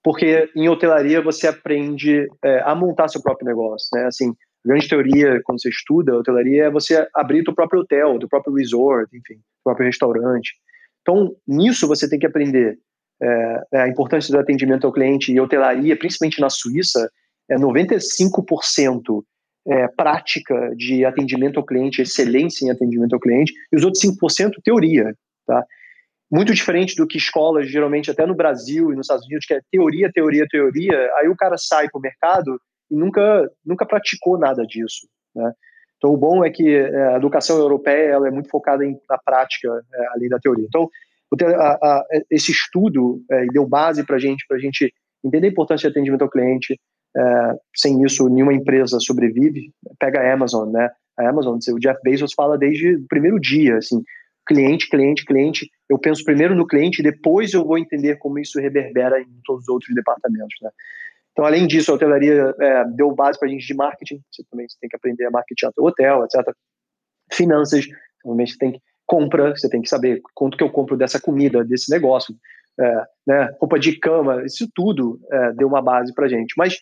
[0.03, 4.05] porque em hotelaria você aprende é, a montar seu próprio negócio, né?
[4.05, 4.33] Assim,
[4.65, 9.09] grande teoria quando você estuda hotelaria é você abrir o próprio hotel, o próprio resort,
[9.13, 10.53] enfim, o próprio restaurante.
[11.01, 12.77] Então, nisso você tem que aprender
[13.21, 17.09] é, é, a importância do atendimento ao cliente e hotelaria, principalmente na Suíça,
[17.49, 19.23] é 95%
[19.67, 24.51] é, prática de atendimento ao cliente, excelência em atendimento ao cliente, e os outros 5%
[24.63, 25.13] teoria,
[25.45, 25.65] tá?
[26.31, 29.61] Muito diferente do que escolas, geralmente até no Brasil e nos Estados Unidos, que é
[29.71, 32.59] teoria, teoria, teoria, aí o cara sai para o mercado
[32.91, 35.07] e nunca, nunca praticou nada disso.
[35.35, 35.51] Né?
[35.97, 39.17] Então, o bom é que é, a educação europeia ela é muito focada em, na
[39.17, 40.65] prática, é, além da teoria.
[40.67, 40.89] Então,
[41.55, 45.89] a, a, esse estudo é, deu base para gente, para a gente entender a importância
[45.89, 46.79] de atendimento ao cliente.
[47.15, 49.71] É, sem isso, nenhuma empresa sobrevive.
[49.99, 50.89] Pega a Amazon, né?
[51.17, 54.03] A Amazon, o Jeff Bezos fala desde o primeiro dia, assim,
[54.47, 55.69] cliente, cliente, cliente.
[55.89, 59.69] Eu penso primeiro no cliente, depois eu vou entender como isso reverbera em todos os
[59.69, 60.55] outros departamentos.
[60.61, 60.69] Né?
[61.31, 64.21] Então, além disso, a hotelaria é, deu base para a gente de marketing.
[64.31, 66.51] Você também tem que aprender a marketing o hotel, etc.
[67.31, 67.85] Finanças,
[68.23, 71.63] também você tem que compra, você tem que saber quanto que eu compro dessa comida,
[71.63, 72.35] desse negócio,
[72.79, 76.53] é, né, roupa de cama, isso tudo é, deu uma base para gente.
[76.57, 76.77] Mas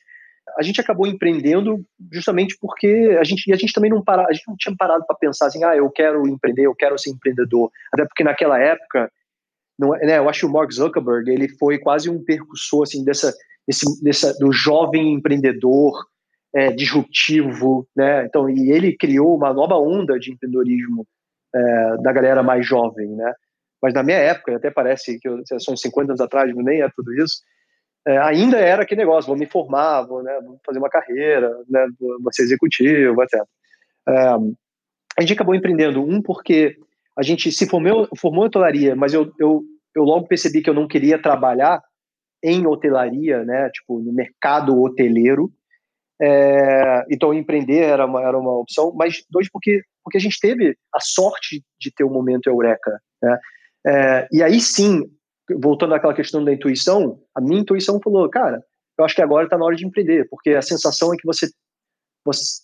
[0.57, 4.47] a gente acabou empreendendo justamente porque a gente, a gente também não para, a gente
[4.47, 7.71] não tinha parado para pensar assim, ah, eu quero empreender, eu quero ser empreendedor.
[7.93, 9.11] Até porque naquela época,
[9.77, 13.03] não, é, né, eu acho que o Mark Zuckerberg ele foi quase um percussor assim
[13.03, 13.33] dessa,
[13.67, 16.05] desse, dessa do jovem empreendedor
[16.53, 18.25] é, disruptivo, né?
[18.25, 21.05] Então, e ele criou uma nova onda de empreendedorismo
[21.53, 23.33] é, da galera mais jovem, né?
[23.81, 27.13] Mas na minha época, até parece que eu, são 50 anos atrás, nem é tudo
[27.13, 27.41] isso
[28.07, 31.87] é, ainda era aquele negócio, vou me formar, vou, né, vou fazer uma carreira, né,
[31.99, 33.41] vou ser executivo, etc.
[34.07, 34.13] É,
[35.17, 36.77] a gente acabou empreendendo, um porque
[37.17, 39.63] a gente se formou, formou em hotelaria, mas eu, eu,
[39.95, 41.81] eu logo percebi que eu não queria trabalhar
[42.43, 45.51] em hotelaria, né, tipo, no mercado hoteleiro,
[46.21, 50.77] é, então empreender era uma, era uma opção, mas dois, porque, porque a gente teve
[50.93, 53.39] a sorte de ter o um momento eureka, né,
[53.87, 55.03] é, e aí sim,
[55.53, 58.63] voltando àquela questão da intuição, a minha intuição falou, cara,
[58.97, 61.47] eu acho que agora está na hora de empreender, porque a sensação é que você,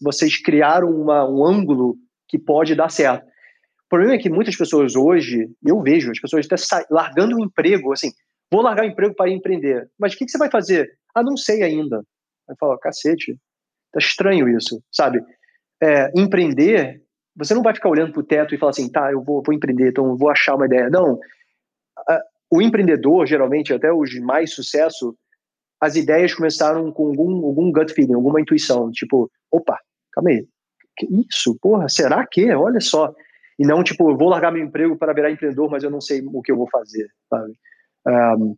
[0.02, 1.96] vocês criaram uma, um ângulo
[2.28, 3.26] que pode dar certo.
[3.26, 7.92] O problema é que muitas pessoas hoje, eu vejo, as pessoas até largando o emprego,
[7.92, 8.12] assim,
[8.50, 9.90] vou largar o emprego para empreender.
[10.00, 10.90] Mas o que, que, você vai fazer?
[11.14, 12.02] Ah, não sei ainda.
[12.50, 13.38] Aí fala, cacete,
[13.92, 15.22] tá estranho isso, sabe?
[15.84, 17.02] É, empreender,
[17.36, 19.54] você não vai ficar olhando para o teto e falar assim, tá, eu vou, vou
[19.54, 20.90] empreender, então vou achar uma ideia.
[20.90, 21.20] Não,
[22.52, 25.16] o empreendedor, geralmente, até os de mais sucesso,
[25.80, 29.80] as ideias começaram com algum, algum gut feeling, alguma intuição, tipo, opa,
[30.12, 30.46] calma aí,
[30.98, 32.52] que isso, porra, será que?
[32.52, 33.14] Olha só.
[33.58, 36.42] E não, tipo, vou largar meu emprego para virar empreendedor, mas eu não sei o
[36.42, 37.54] que eu vou fazer, sabe?
[38.08, 38.56] Um,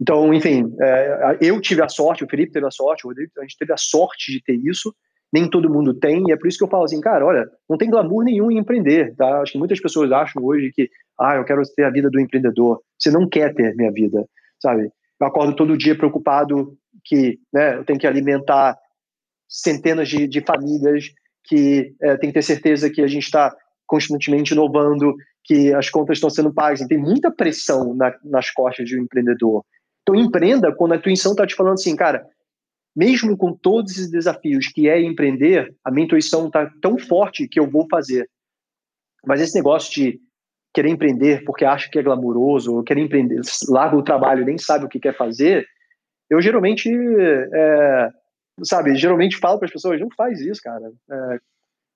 [0.00, 3.42] então, enfim, é, eu tive a sorte, o Felipe teve a sorte, o Rodrigo, a
[3.42, 4.94] gente teve a sorte de ter isso,
[5.32, 7.78] nem todo mundo tem, e é por isso que eu falo assim, cara, olha, não
[7.78, 9.40] tem glamour nenhum em empreender, tá?
[9.40, 12.80] Acho que muitas pessoas acham hoje que, ah, eu quero ter a vida do empreendedor.
[12.98, 14.26] Você não quer ter minha vida,
[14.60, 14.90] sabe?
[15.18, 18.76] Eu acordo todo dia preocupado que, né, eu tenho que alimentar
[19.48, 21.06] centenas de, de famílias,
[21.44, 23.54] que é, tem que ter certeza que a gente está
[23.86, 25.14] constantemente inovando,
[25.44, 26.86] que as contas estão sendo pagas.
[26.86, 29.64] Tem muita pressão na, nas costas de um empreendedor.
[30.02, 32.24] Então, empreenda quando a intuição está te falando assim, cara,
[32.94, 37.58] mesmo com todos esses desafios que é empreender, a minha intuição está tão forte que
[37.58, 38.28] eu vou fazer.
[39.26, 40.20] Mas esse negócio de
[40.74, 44.84] querer empreender porque acha que é glamuroso, ou querer empreender, larga o trabalho nem sabe
[44.84, 45.66] o que quer fazer,
[46.30, 48.08] eu geralmente, é,
[48.64, 50.90] sabe, geralmente falo para as pessoas, não faz isso, cara.
[51.10, 51.38] É,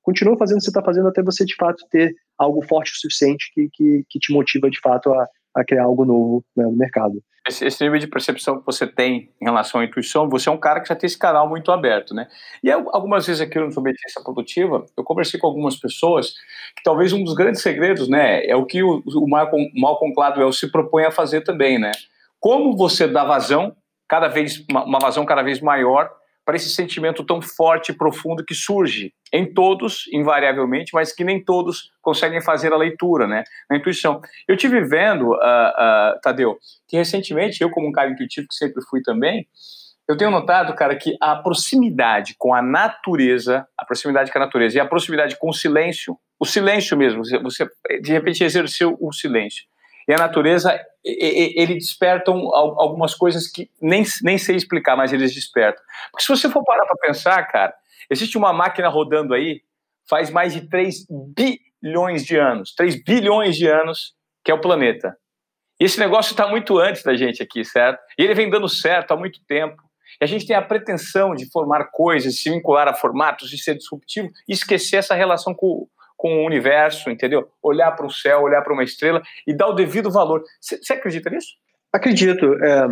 [0.02, 2.96] continua fazendo o que você está fazendo até você, de fato, ter algo forte o
[2.96, 5.26] suficiente que, que, que te motiva, de fato, a,
[5.56, 7.22] a criar algo novo né, no mercado.
[7.48, 10.58] Esse, esse, nível de percepção que você tem em relação à intuição, você é um
[10.58, 12.26] cara que já tem esse canal muito aberto, né?
[12.62, 16.32] E algumas vezes aqui no Obediência Produtiva, eu conversei com algumas pessoas
[16.76, 20.52] que talvez um dos grandes segredos, né, é o que o, o Malcolm, Malcolm Gladwell
[20.52, 21.92] se propõe a fazer também, né?
[22.40, 23.74] Como você dá vazão,
[24.08, 26.10] cada vez uma vazão cada vez maior
[26.46, 31.44] para esse sentimento tão forte e profundo que surge em todos, invariavelmente, mas que nem
[31.44, 33.42] todos conseguem fazer a leitura, né?
[33.68, 34.20] Na intuição.
[34.46, 36.56] Eu tive vendo, uh, uh, Tadeu,
[36.88, 39.44] que recentemente, eu como um cara intuitivo que sempre fui também,
[40.08, 44.76] eu tenho notado, cara, que a proximidade com a natureza, a proximidade com a natureza
[44.76, 47.68] e a proximidade com o silêncio, o silêncio mesmo, você
[48.00, 49.64] de repente exerceu o silêncio,
[50.08, 55.82] e a natureza, ele despertam algumas coisas que nem, nem sei explicar, mas eles despertam.
[56.10, 57.74] Porque se você for parar para pensar, cara,
[58.10, 59.62] existe uma máquina rodando aí
[60.08, 64.14] faz mais de 3 bilhões de anos, 3 bilhões de anos,
[64.44, 65.16] que é o planeta.
[65.80, 68.00] E esse negócio está muito antes da gente aqui, certo?
[68.18, 69.82] E ele vem dando certo há muito tempo.
[70.20, 73.74] E a gente tem a pretensão de formar coisas, se vincular a formatos, de ser
[73.74, 77.48] disruptivo e esquecer essa relação com, com o universo, entendeu?
[77.62, 80.42] Olhar para o céu, olhar para uma estrela e dar o devido valor.
[80.60, 81.54] Você acredita nisso?
[81.92, 82.86] Acredito, é,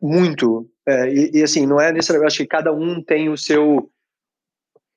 [0.00, 0.68] muito.
[0.86, 2.32] É, e, e, assim, não é necessariamente.
[2.32, 3.90] Acho que cada um tem o seu.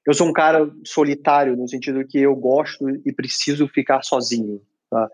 [0.05, 4.61] Eu sou um cara solitário, no sentido que eu gosto e preciso ficar sozinho.
[4.89, 5.09] Tá?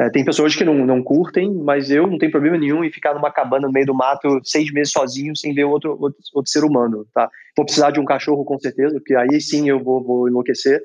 [0.00, 3.14] É, tem pessoas que não, não curtem, mas eu não tenho problema nenhum em ficar
[3.14, 6.64] numa cabana no meio do mato seis meses sozinho, sem ver outro, outro, outro ser
[6.64, 7.06] humano.
[7.12, 7.28] Tá?
[7.56, 10.80] Vou precisar de um cachorro, com certeza, porque aí sim eu vou, vou enlouquecer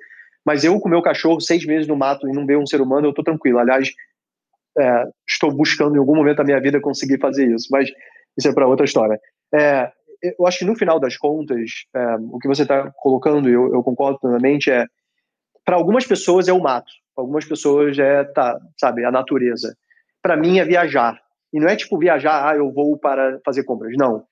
[0.45, 3.07] mas eu, com meu cachorro, seis meses no mato e não ver um ser humano,
[3.07, 3.59] eu estou tranquilo.
[3.59, 3.89] Aliás,
[4.77, 7.89] é, estou buscando em algum momento da minha vida conseguir fazer isso, mas
[8.37, 9.19] isso é para outra história.
[9.53, 9.91] É,
[10.39, 13.83] eu acho que no final das contas, é, o que você está colocando, eu, eu
[13.83, 14.85] concordo plenamente, é
[15.65, 19.75] para algumas pessoas é o mato, para algumas pessoas é, tá, sabe, a natureza.
[20.21, 21.21] Para mim é viajar.
[21.53, 23.93] E não é tipo viajar, ah, eu vou para fazer compras.
[23.95, 24.25] Não.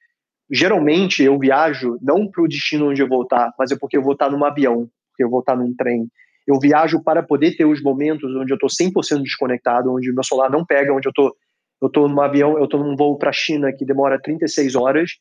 [0.50, 4.02] Geralmente eu viajo não para o destino onde eu vou estar, mas é porque eu
[4.02, 4.90] vou estar num avião,
[5.22, 6.08] porque eu vou estar num trem.
[6.48, 10.24] Eu viajo para poder ter os momentos onde eu estou 100% desconectado, onde o meu
[10.24, 11.36] celular não pega, onde eu estou
[11.82, 15.14] eu estou num avião, eu estou num voo para a China que demora 36 horas,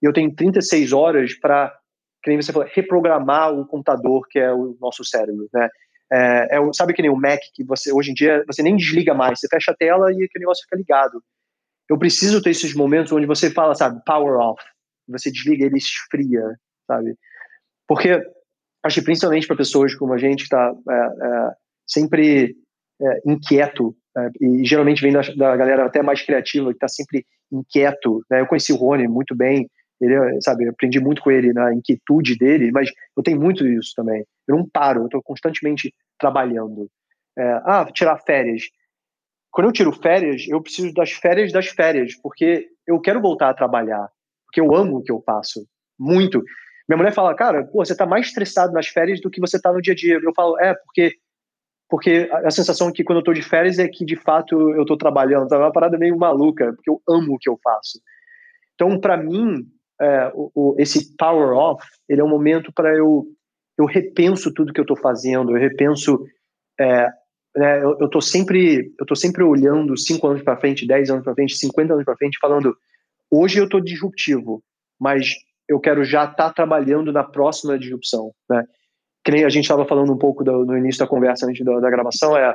[0.00, 1.76] e eu tenho 36 horas para,
[2.22, 5.68] que você falou, reprogramar o computador, que é o nosso cérebro, né?
[6.12, 9.12] É, é, sabe que nem o Mac, que você hoje em dia você nem desliga
[9.12, 11.20] mais, você fecha a tela e aquele negócio fica ligado.
[11.90, 14.62] Eu preciso ter esses momentos onde você fala, sabe, power off,
[15.08, 16.44] você desliga, ele esfria,
[16.86, 17.16] sabe?
[17.88, 18.22] Porque
[18.84, 21.50] acho que principalmente para pessoas como a gente que está é, é,
[21.86, 22.54] sempre
[23.00, 27.24] é, inquieto é, e geralmente vem da, da, galera até mais criativa que está sempre
[27.50, 28.22] inquieto.
[28.30, 28.40] Né?
[28.40, 29.68] Eu conheci o Rony muito bem,
[30.00, 34.24] ele sabe, aprendi muito com ele na inquietude dele, mas eu tenho muito isso também.
[34.46, 36.88] Eu não paro, eu estou constantemente trabalhando.
[37.36, 38.62] É, ah, tirar férias.
[39.50, 43.54] Quando eu tiro férias, eu preciso das férias das férias, porque eu quero voltar a
[43.54, 44.08] trabalhar,
[44.44, 45.66] porque eu amo o que eu faço
[45.98, 46.42] muito.
[46.88, 49.72] Minha mulher fala, cara, pô, você tá mais estressado nas férias do que você tá
[49.72, 50.20] no dia a dia.
[50.22, 51.16] Eu falo, é, porque
[51.88, 54.96] porque a sensação que quando eu tô de férias é que de fato eu tô
[54.96, 58.00] trabalhando, tá uma parada meio maluca, porque eu amo o que eu faço.
[58.74, 59.64] Então, para mim,
[60.00, 63.26] é, o, o, esse power off, ele é um momento para eu
[63.76, 66.24] eu repenso tudo que eu tô fazendo, eu repenso
[66.80, 67.08] é,
[67.56, 71.24] né, eu, eu tô sempre eu tô sempre olhando cinco anos para frente, dez anos
[71.24, 72.76] para frente, 50 anos para frente, falando
[73.30, 74.62] hoje eu tô disruptivo,
[74.98, 75.32] mas
[75.68, 78.64] eu quero já estar tá trabalhando na próxima disrupção, né?
[79.24, 81.80] Que nem a gente estava falando um pouco do, no início da conversa, antes da,
[81.80, 82.54] da, gravação, é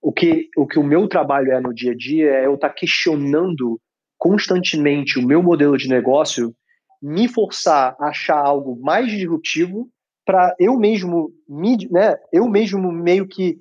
[0.00, 2.68] o que, o que o meu trabalho é no dia a dia é eu estar
[2.68, 3.78] tá questionando
[4.16, 6.54] constantemente o meu modelo de negócio,
[7.00, 9.88] me forçar a achar algo mais disruptivo
[10.24, 13.58] para eu mesmo me, né, eu mesmo meio que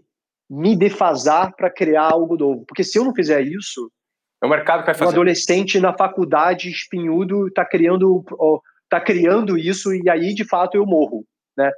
[0.49, 2.65] me defasar para criar algo novo.
[2.65, 3.91] Porque se eu não fizer isso,
[4.41, 5.09] é o mercado que vai fazer.
[5.09, 8.23] Um adolescente na faculdade espinhudo está criando
[8.87, 11.71] está criando isso e aí de fato eu morro, né?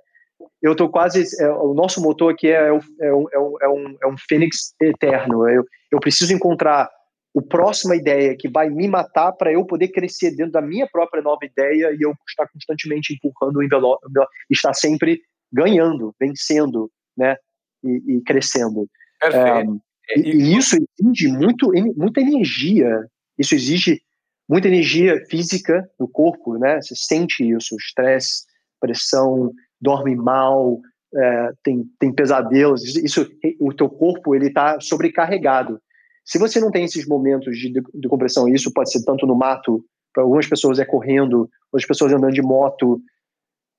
[0.62, 3.26] Eu estou quase é, o nosso motor aqui é, é, é, um,
[3.62, 5.48] é, um, é um fênix eterno.
[5.50, 6.89] Eu, eu preciso encontrar
[7.34, 11.22] o próxima ideia que vai me matar para eu poder crescer dentro da minha própria
[11.22, 14.02] nova ideia e eu estar constantemente empurrando o envelope,
[14.50, 17.36] estar sempre ganhando, vencendo, né?
[17.84, 18.88] E, e crescendo.
[19.24, 19.80] Um,
[20.15, 23.06] e, e isso exige muito, muita energia.
[23.38, 24.02] Isso exige
[24.49, 26.81] muita energia física no corpo, né?
[26.81, 28.45] Você sente isso, estresse,
[28.79, 30.79] pressão, dorme mal,
[31.15, 32.83] é, tem, tem pesadelos.
[32.95, 35.79] Isso, o teu corpo ele está sobrecarregado.
[36.25, 39.85] Se você não tem esses momentos de, de compressão, isso pode ser tanto no mato,
[40.13, 43.00] para algumas pessoas é correndo, outras pessoas andando de moto,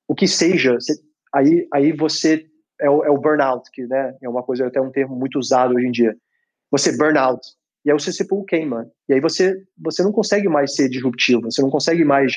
[0.08, 0.94] o que seja, você,
[1.34, 2.46] aí, aí você
[2.80, 5.74] é o, é o, burnout, que né, é uma coisa até um termo muito usado
[5.74, 6.16] hoje em dia.
[6.70, 7.40] Você burn out,
[7.84, 8.86] e aí o queima.
[9.08, 12.34] E aí você, você não consegue mais ser disruptivo, você não consegue mais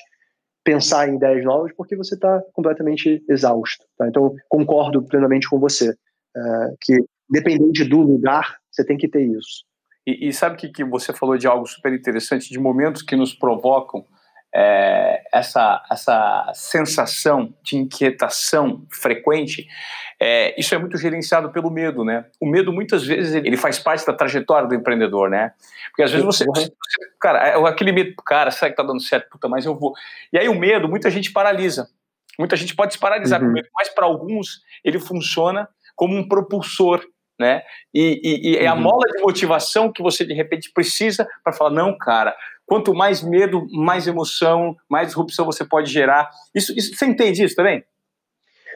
[0.63, 3.85] pensar em ideias novas porque você está completamente exausto.
[3.97, 4.07] Tá?
[4.07, 6.97] Então, concordo plenamente com você, uh, que
[7.29, 9.65] dependente do lugar, você tem que ter isso.
[10.07, 13.33] E, e sabe que, que você falou de algo super interessante, de momentos que nos
[13.33, 14.05] provocam
[14.55, 19.67] é, essa, essa sensação de inquietação frequente,
[20.19, 22.25] é, isso é muito gerenciado pelo medo, né?
[22.39, 25.53] O medo muitas vezes ele faz parte da trajetória do empreendedor, né?
[25.89, 26.69] Porque às vezes você, você
[27.19, 29.29] cara, é aquele medo, cara, será que tá dando certo?
[29.29, 29.93] Puta, mas eu vou.
[30.31, 31.89] E aí o medo, muita gente paralisa.
[32.37, 33.47] Muita gente pode se paralisar uhum.
[33.47, 37.03] com medo, mas para alguns ele funciona como um propulsor
[37.39, 37.63] né?
[37.93, 38.81] E, e, e é a uhum.
[38.81, 42.35] mola de motivação que você de repente precisa para falar: não, cara,
[42.65, 46.29] quanto mais medo, mais emoção, mais disrupção você pode gerar.
[46.53, 47.83] Isso, isso você entende isso também?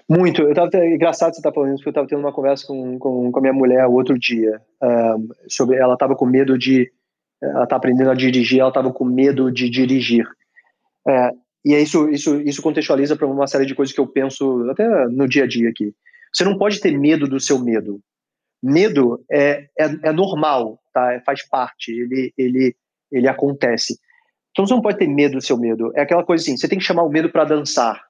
[0.10, 0.42] Muito.
[0.42, 2.66] Eu tava, é engraçado você estar tá falando isso, porque eu estava tendo uma conversa
[2.66, 4.62] com, com, com a minha mulher outro dia.
[4.82, 6.92] Um, sobre Ela estava com medo de.
[7.42, 10.26] Ela está aprendendo a dirigir, ela estava com medo de dirigir.
[11.08, 11.32] É,
[11.64, 15.28] e isso, isso, isso contextualiza para uma série de coisas que eu penso até no
[15.28, 15.94] dia a dia aqui.
[16.34, 18.00] Você não pode ter medo do seu medo.
[18.64, 21.22] Medo é, é, é normal, tá?
[21.26, 22.76] Faz parte, ele, ele,
[23.12, 23.98] ele acontece.
[24.52, 25.92] Então você não pode ter medo do seu medo.
[25.96, 28.02] É aquela coisa assim, você tem que chamar o medo para dançar.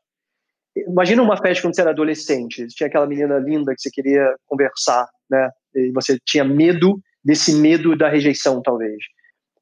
[0.88, 5.08] Imagina uma festa quando você era adolescente, tinha aquela menina linda que você queria conversar,
[5.30, 5.50] né?
[5.76, 8.98] E você tinha medo desse medo da rejeição, talvez.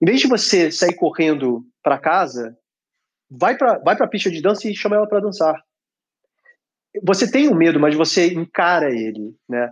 [0.02, 2.56] Em vez de você sair correndo para casa,
[3.30, 5.56] vai para vai a pista de dança e chama ela para dançar.
[7.04, 9.70] Você tem o um medo, mas você encara ele, né?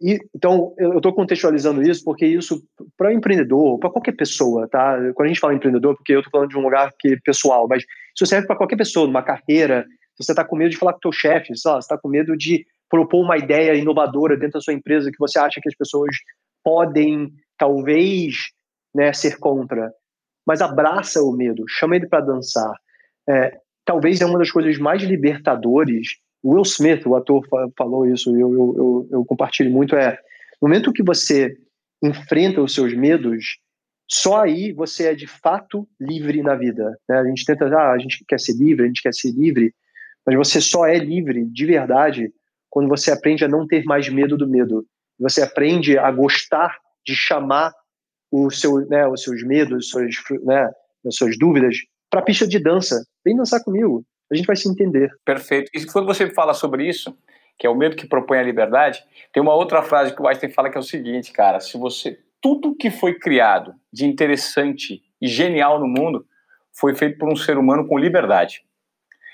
[0.00, 2.62] E, então, eu estou contextualizando isso porque isso,
[2.96, 4.96] para empreendedor, para qualquer pessoa, tá?
[5.14, 7.84] Quando a gente fala empreendedor, porque eu estou falando de um lugar que pessoal, mas
[8.14, 9.86] isso serve para qualquer pessoa, numa carreira,
[10.16, 12.36] se você está com medo de falar com o teu chefe, você está com medo
[12.36, 16.14] de propor uma ideia inovadora dentro da sua empresa que você acha que as pessoas
[16.62, 18.50] podem, talvez,
[18.94, 19.92] né, ser contra.
[20.46, 22.72] Mas abraça o medo, chama ele para dançar.
[23.28, 26.08] É, talvez é uma das coisas mais libertadores
[26.44, 27.42] Will Smith, o ator,
[27.76, 30.12] falou isso e eu, eu, eu, compartilho muito, é
[30.60, 31.56] no momento que você
[32.02, 33.58] enfrenta os seus medos,
[34.06, 36.98] só aí você é de fato livre na vida.
[37.08, 37.18] Né?
[37.18, 39.74] A gente tenta, ah, a gente quer ser livre, a gente quer ser livre,
[40.26, 42.30] mas você só é livre de verdade
[42.68, 44.84] quando você aprende a não ter mais medo do medo.
[45.18, 46.76] Você aprende a gostar
[47.06, 47.72] de chamar
[48.30, 49.90] o seu, né, os seus medos,
[50.42, 50.70] né,
[51.06, 51.76] as suas dúvidas
[52.10, 53.02] para a pista de dança.
[53.24, 55.10] Vem dançar comigo a gente vai se entender.
[55.24, 55.70] Perfeito.
[55.74, 57.16] E quando você fala sobre isso,
[57.58, 60.50] que é o medo que propõe a liberdade, tem uma outra frase que o Einstein
[60.50, 65.26] fala que é o seguinte, cara, se você tudo que foi criado de interessante e
[65.26, 66.26] genial no mundo
[66.72, 68.62] foi feito por um ser humano com liberdade.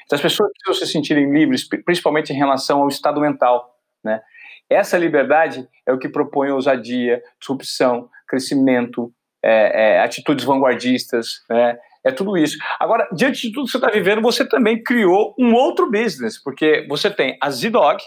[0.05, 4.21] Então as pessoas precisam se sentirem livres, principalmente em relação ao estado mental, né?
[4.69, 9.13] Essa liberdade é o que propõe ousadia, disrupção, crescimento,
[9.43, 11.77] é, é, atitudes vanguardistas, né?
[12.05, 12.57] É tudo isso.
[12.79, 16.87] Agora, diante de tudo que você está vivendo, você também criou um outro business, porque
[16.89, 18.03] você tem a Z-Dog,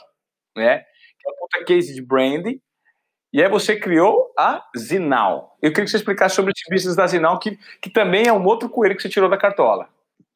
[0.55, 0.79] né?
[0.79, 2.59] Que é a puta case de branding,
[3.33, 5.57] e aí você criou a Zinal.
[5.59, 8.45] Eu queria que você explicasse sobre esse business da Zinal, que, que também é um
[8.45, 9.89] outro coelho que você tirou da cartola.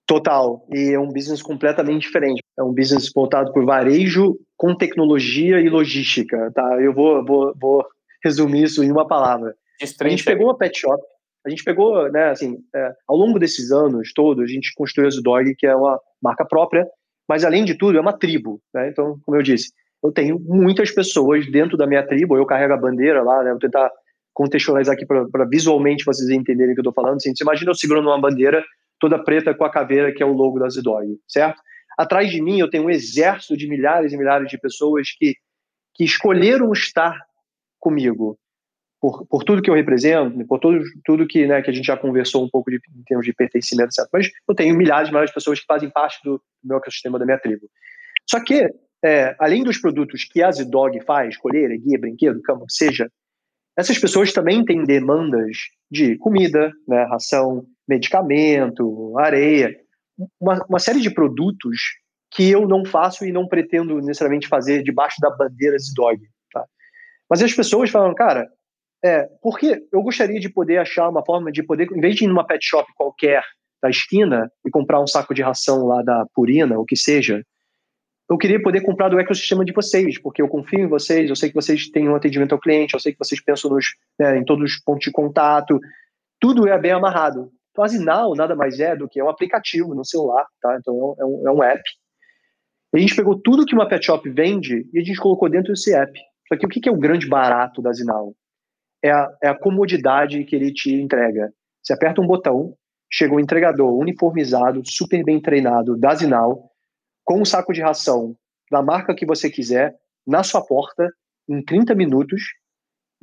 [0.07, 0.65] Total.
[0.73, 2.41] E é um business completamente diferente.
[2.57, 6.51] É um business voltado por varejo com tecnologia e logística.
[6.55, 6.81] Tá?
[6.81, 7.85] Eu vou, vou, vou
[8.23, 9.55] resumir isso em uma palavra.
[9.79, 10.99] A gente pegou uma pet shop
[11.47, 15.11] a gente pegou, né, assim, é, ao longo desses anos todos, a gente construiu a
[15.11, 16.85] Zdog, que é uma marca própria,
[17.27, 18.89] mas além de tudo é uma tribo, né?
[18.89, 19.71] Então, como eu disse,
[20.03, 23.51] eu tenho muitas pessoas dentro da minha tribo, eu carrego a bandeira lá, né?
[23.51, 23.89] Vou tentar
[24.33, 27.15] contextualizar aqui para visualmente vocês entenderem o que eu estou falando.
[27.15, 28.61] Assim, você imagina eu segurando uma bandeira
[28.99, 31.61] toda preta com a caveira que é o logo da Zdog, certo?
[31.97, 35.33] Atrás de mim eu tenho um exército de milhares e milhares de pessoas que,
[35.95, 37.17] que escolheram estar
[37.79, 38.37] comigo
[38.99, 41.95] por, por tudo que eu represento, por tudo, tudo que, né, que a gente já
[41.95, 44.09] conversou um pouco de, em termos de pertencimento, etc.
[44.11, 47.25] Mas eu tenho milhares e milhares de pessoas que fazem parte do, meu ecossistema, da
[47.25, 47.69] minha tribo.
[48.29, 48.69] Só que,
[49.03, 53.09] é, além dos produtos que a Zidog faz, colher, guia, brinquedo, cama, seja,
[53.77, 55.57] essas pessoas também têm demandas
[55.89, 59.75] de comida, né, ração, medicamento, areia,
[60.39, 61.79] uma, uma série de produtos
[62.31, 66.19] que eu não faço e não pretendo necessariamente fazer debaixo da bandeira Zidog.
[66.51, 66.65] Tá?
[67.29, 68.49] Mas as pessoas falam, cara,
[69.03, 72.27] é, porque eu gostaria de poder achar uma forma de poder, em vez de ir
[72.27, 73.43] numa pet shop qualquer
[73.81, 77.43] da esquina e comprar um saco de ração lá da Purina, o que seja,
[78.29, 81.49] eu queria poder comprar do ecossistema de vocês, porque eu confio em vocês, eu sei
[81.49, 83.85] que vocês têm um atendimento ao cliente, eu sei que vocês pensam nos,
[84.19, 85.79] né, em todos os pontos de contato,
[86.39, 87.51] tudo é bem amarrado.
[87.71, 90.77] Então, a Zinal nada mais é do que é um aplicativo no celular, tá?
[90.79, 91.83] Então, é um, é um app.
[92.93, 95.71] E a gente pegou tudo que uma pet shop vende e a gente colocou dentro
[95.71, 96.11] desse app.
[96.47, 98.33] Só que o que é o grande barato da Zinal?
[99.03, 101.51] É a, é a comodidade que ele te entrega.
[101.81, 102.73] Você aperta um botão,
[103.11, 106.69] chega um entregador uniformizado, super bem treinado, da Zinal,
[107.23, 108.35] com um saco de ração
[108.71, 109.95] da marca que você quiser,
[110.25, 111.09] na sua porta,
[111.49, 112.41] em 30 minutos.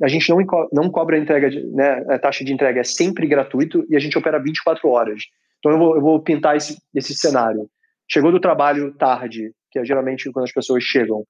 [0.01, 0.37] A gente não,
[0.73, 4.17] não cobra entrega, de, né, a taxa de entrega é sempre gratuito e a gente
[4.17, 5.23] opera 24 horas.
[5.59, 7.69] Então eu vou, eu vou pintar esse, esse cenário.
[8.09, 11.23] Chegou do trabalho tarde, que é geralmente quando as pessoas chegam,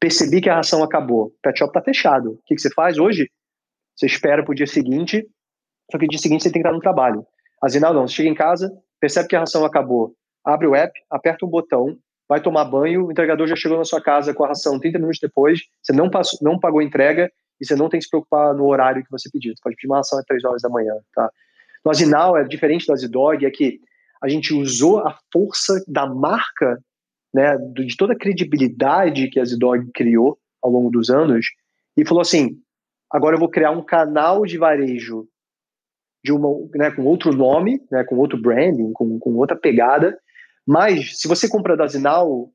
[0.00, 2.32] percebi que a ração acabou, o pet shop está fechado.
[2.32, 3.28] O que, que você faz hoje?
[3.96, 5.26] Você espera para o dia seguinte,
[5.90, 7.26] só que no dia seguinte você tem que estar no trabalho.
[7.62, 8.70] A Zinal não, você chega em casa,
[9.00, 13.12] percebe que a ração acabou, abre o app, aperta um botão, vai tomar banho, o
[13.12, 16.38] entregador já chegou na sua casa com a ração 30 minutos depois, você não, passou,
[16.42, 17.30] não pagou a entrega
[17.60, 19.54] e você não tem que se preocupar no horário que você pediu.
[19.54, 20.94] Você pode pedir uma ração às 3 horas da manhã.
[21.14, 21.30] Tá?
[21.84, 23.80] No Azinal, é diferente do Azidog, é que
[24.22, 26.78] a gente usou a força da marca,
[27.32, 31.46] né, de toda a credibilidade que a Azidog criou ao longo dos anos,
[31.96, 32.58] e falou assim,
[33.12, 35.26] agora eu vou criar um canal de varejo
[36.24, 40.18] de uma, né, com outro nome, né, com outro branding, com, com outra pegada,
[40.66, 42.50] mas, se você compra da Zinal,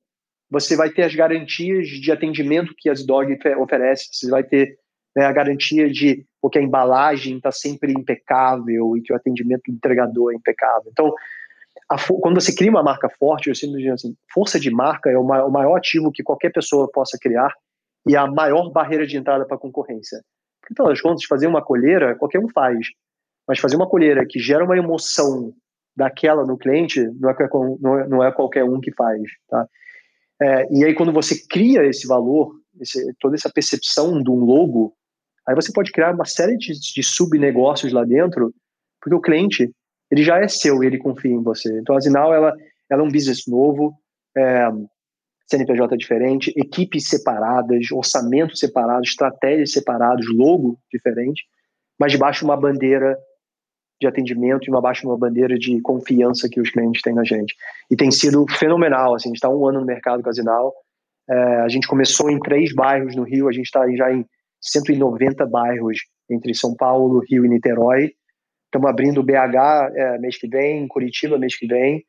[0.50, 4.10] você vai ter as garantias de atendimento que a Zdog oferece.
[4.12, 4.78] Você vai ter
[5.16, 9.74] né, a garantia de porque a embalagem está sempre impecável e que o atendimento do
[9.74, 10.92] entregador é impecável.
[10.92, 11.14] Então,
[11.90, 15.18] a, quando você cria uma marca forte, eu sempre digo assim, força de marca é
[15.18, 17.54] o maior, o maior ativo que qualquer pessoa possa criar
[18.06, 20.20] e a maior barreira de entrada para a concorrência.
[20.70, 22.88] Então, das contas, fazer uma colheira, qualquer um faz.
[23.48, 25.54] Mas fazer uma colheira que gera uma emoção
[25.96, 27.06] daquela no cliente
[27.80, 29.68] não é, não é qualquer um que faz, tá?
[30.42, 34.94] É, e aí quando você cria esse valor, esse, toda essa percepção de um logo,
[35.48, 38.54] aí você pode criar uma série de, de subnegócios lá dentro,
[39.00, 39.70] porque o cliente
[40.10, 41.78] ele já é seu e ele confia em você.
[41.80, 42.56] Então a Zinal ela,
[42.90, 43.94] ela é um business novo,
[44.36, 44.68] é,
[45.52, 51.44] CNPJ diferente, equipes separadas, orçamentos separados, estratégias separadas, logo diferente,
[52.00, 53.18] mas debaixo de uma bandeira
[54.00, 57.54] de atendimento e uma baixa uma bandeira de confiança que os clientes têm na gente.
[57.90, 60.74] E tem sido fenomenal, assim, a gente está um ano no mercado casinal,
[61.30, 64.26] é, a gente começou em três bairros no Rio, a gente está já em
[64.60, 66.00] 190 bairros
[66.30, 68.12] entre São Paulo, Rio e Niterói.
[68.66, 72.04] Estamos abrindo BH é, mês que vem, Curitiba mês que vem,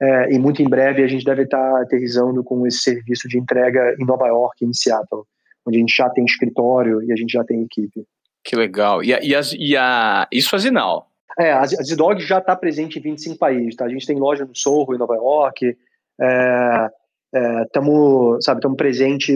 [0.00, 3.96] é, e muito em breve a gente deve estar aterrizando com esse serviço de entrega
[3.98, 5.22] em Nova York, em Seattle,
[5.66, 8.04] onde a gente já tem escritório e a gente já tem equipe.
[8.44, 9.02] Que legal.
[9.02, 11.08] E, a, e, as, e a, isso é Zinal?
[11.38, 13.84] É, a Zidog já está presente em 25 países, tá?
[13.84, 15.76] A gente tem loja no Sorro, em Nova York,
[17.66, 19.32] estamos, é, é, sabe, presente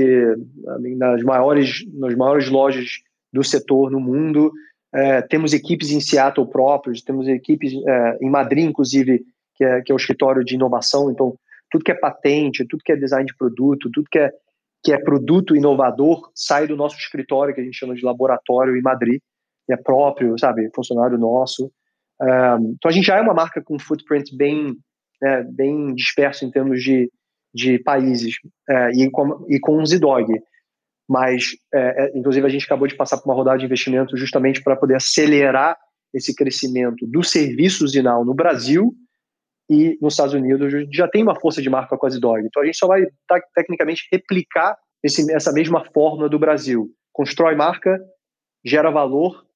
[0.97, 2.87] nas maiores, nas maiores lojas
[3.33, 4.53] do setor no mundo.
[4.93, 9.93] É, temos equipes em Seattle próprios, temos equipes é, em Madrid, inclusive, que é, que
[9.93, 11.11] é o escritório de inovação.
[11.11, 11.35] Então,
[11.71, 14.31] tudo que é patente, tudo que é design de produto, tudo que é,
[14.85, 18.83] que é produto inovador sai do nosso escritório, que a gente chama de laboratório em
[18.83, 19.21] Madrid,
[19.71, 21.71] é próprio, sabe, funcionário nosso
[22.21, 24.77] então a gente já é uma marca com footprint bem,
[25.21, 27.11] né, bem disperso em termos de,
[27.53, 28.35] de países
[28.71, 30.27] uh, e, com, e com o Zidog.
[31.09, 34.77] Mas, uh, inclusive, a gente acabou de passar por uma rodada de investimento justamente para
[34.77, 35.77] poder acelerar
[36.15, 38.95] esse crescimento do serviço Zinal no Brasil
[39.73, 42.45] e nos Estados Unidos já tem uma força de marca com a Zidog.
[42.45, 43.07] Então a gente só vai
[43.55, 46.91] tecnicamente replicar esse, essa mesma forma do Brasil.
[47.11, 47.99] Constrói marca,
[48.63, 49.47] gera valor,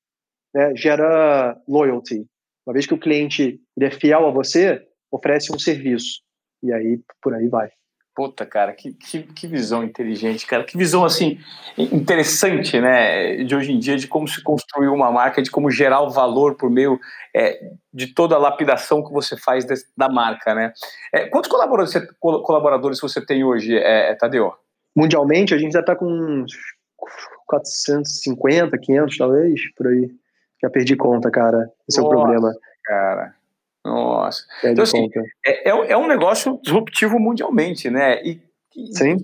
[0.54, 2.24] né, gera loyalty.
[2.66, 6.22] Uma vez que o cliente é fiel a você, oferece um serviço.
[6.62, 7.68] E aí, por aí vai.
[8.16, 10.64] Puta, cara, que, que, que, visão inteligente, cara.
[10.64, 11.38] Que visão, assim,
[11.76, 13.44] interessante, né?
[13.44, 16.54] De hoje em dia, de como se construir uma marca, de como gerar o valor
[16.54, 16.98] por meio
[17.36, 17.60] é,
[17.92, 20.72] de toda a lapidação que você faz de, da marca, né?
[21.12, 24.54] É, quantos colaboradores você, colaboradores você tem hoje, é, Tadeu?
[24.96, 26.54] Mundialmente, a gente já está com uns
[27.46, 30.10] 450, 500, talvez, por aí.
[30.62, 31.70] Já perdi conta, cara.
[31.86, 32.54] Esse Nossa, é o problema.
[32.82, 33.34] Cara.
[33.86, 34.42] Nossa.
[34.64, 35.08] então, assim,
[35.44, 38.20] é, é, é, um negócio disruptivo mundialmente, né?
[38.24, 38.40] E,
[38.92, 39.16] Sim.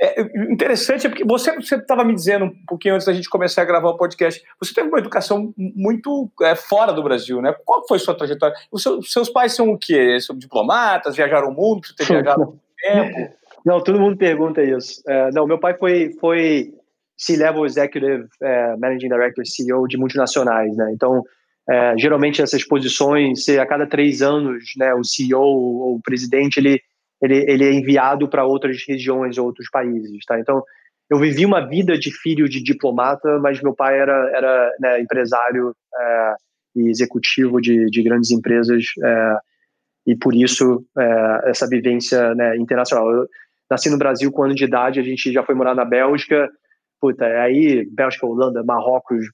[0.00, 0.20] É,
[0.52, 3.88] interessante é porque você estava me dizendo um pouquinho antes da gente começar a gravar
[3.90, 7.52] o podcast, você teve uma educação muito é, fora do Brasil, né?
[7.64, 8.56] Qual foi a sua trajetória?
[8.70, 10.20] Os seus, seus pais são o quê?
[10.20, 13.38] São diplomatas, viajaram o mundo, você ter viajado muito tempo?
[13.66, 15.02] Não, todo mundo pergunta isso.
[15.06, 16.72] É, não, meu pai foi, foi
[17.16, 20.90] C-level executive, é, managing director, CEO de multinacionais, né?
[20.94, 21.22] Então,
[21.68, 26.80] é, geralmente essas posições, a cada três anos, né, o CEO ou o presidente ele
[27.20, 30.38] ele, ele é enviado para outras regiões, outros países, tá?
[30.38, 30.62] Então,
[31.10, 35.74] eu vivi uma vida de filho de diplomata, mas meu pai era era né, empresário
[35.94, 36.34] é,
[36.76, 39.36] e executivo de, de grandes empresas é,
[40.06, 43.10] e por isso é, essa vivência né, internacional.
[43.10, 43.26] Eu
[43.68, 46.48] nasci no Brasil com um ano de idade, a gente já foi morar na Bélgica
[47.00, 49.24] puta, aí Bélgica, Holanda, Marrocos,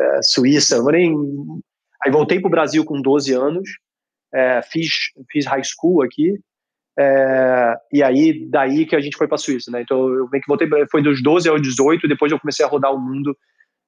[0.00, 1.14] é, Suíça, nem...
[2.04, 3.68] Aí voltei para o Brasil com 12 anos,
[4.32, 4.88] é, fiz,
[5.30, 6.38] fiz high school aqui,
[6.98, 9.82] é, e aí daí que a gente foi para a Suíça, né?
[9.82, 12.92] Então eu meio que voltei, foi dos 12 aos 18, depois eu comecei a rodar
[12.92, 13.36] o mundo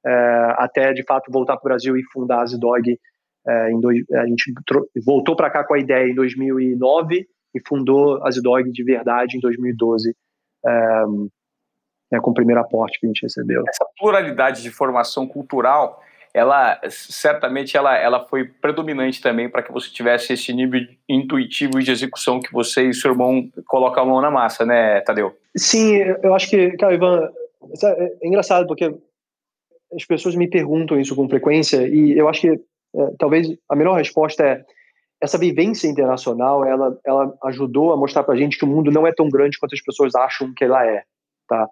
[0.06, 2.98] é, até de fato voltar para o Brasil e fundar a Zidog.
[3.46, 4.52] É, em dois, a gente
[5.04, 9.40] voltou para cá com a ideia em 2009 e fundou a Zidog de verdade em
[9.40, 10.14] 2012.
[10.64, 11.04] É,
[12.12, 13.62] né, com o primeiro aporte que a gente recebeu.
[13.68, 16.02] Essa pluralidade de formação cultural,
[16.32, 21.90] ela certamente ela, ela foi predominante também para que você tivesse esse nível intuitivo de
[21.90, 25.36] execução que você e seu irmão colocam a mão na massa, né, Tadeu?
[25.56, 27.30] Sim, eu acho que, cara, Ivan,
[27.82, 28.94] é, é engraçado porque
[29.92, 33.96] as pessoas me perguntam isso com frequência e eu acho que é, talvez a melhor
[33.96, 34.64] resposta é
[35.22, 39.06] essa vivência internacional, ela, ela ajudou a mostrar para a gente que o mundo não
[39.06, 41.02] é tão grande quanto as pessoas acham que ela é,
[41.46, 41.68] tá?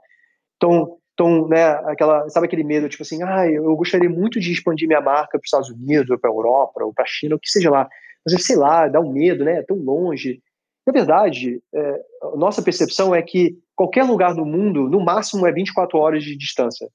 [0.57, 4.87] Então, então né, aquela, sabe aquele medo, tipo assim, ah, eu gostaria muito de expandir
[4.87, 7.41] minha marca para os Estados Unidos, ou para a Europa, ou para a China, o
[7.41, 7.89] que seja lá.
[8.25, 9.59] Mas, sei lá, dá um medo, né?
[9.59, 10.41] É tão longe.
[10.87, 12.01] Na verdade, é,
[12.37, 16.89] nossa percepção é que qualquer lugar no mundo, no máximo, é 24 horas de distância.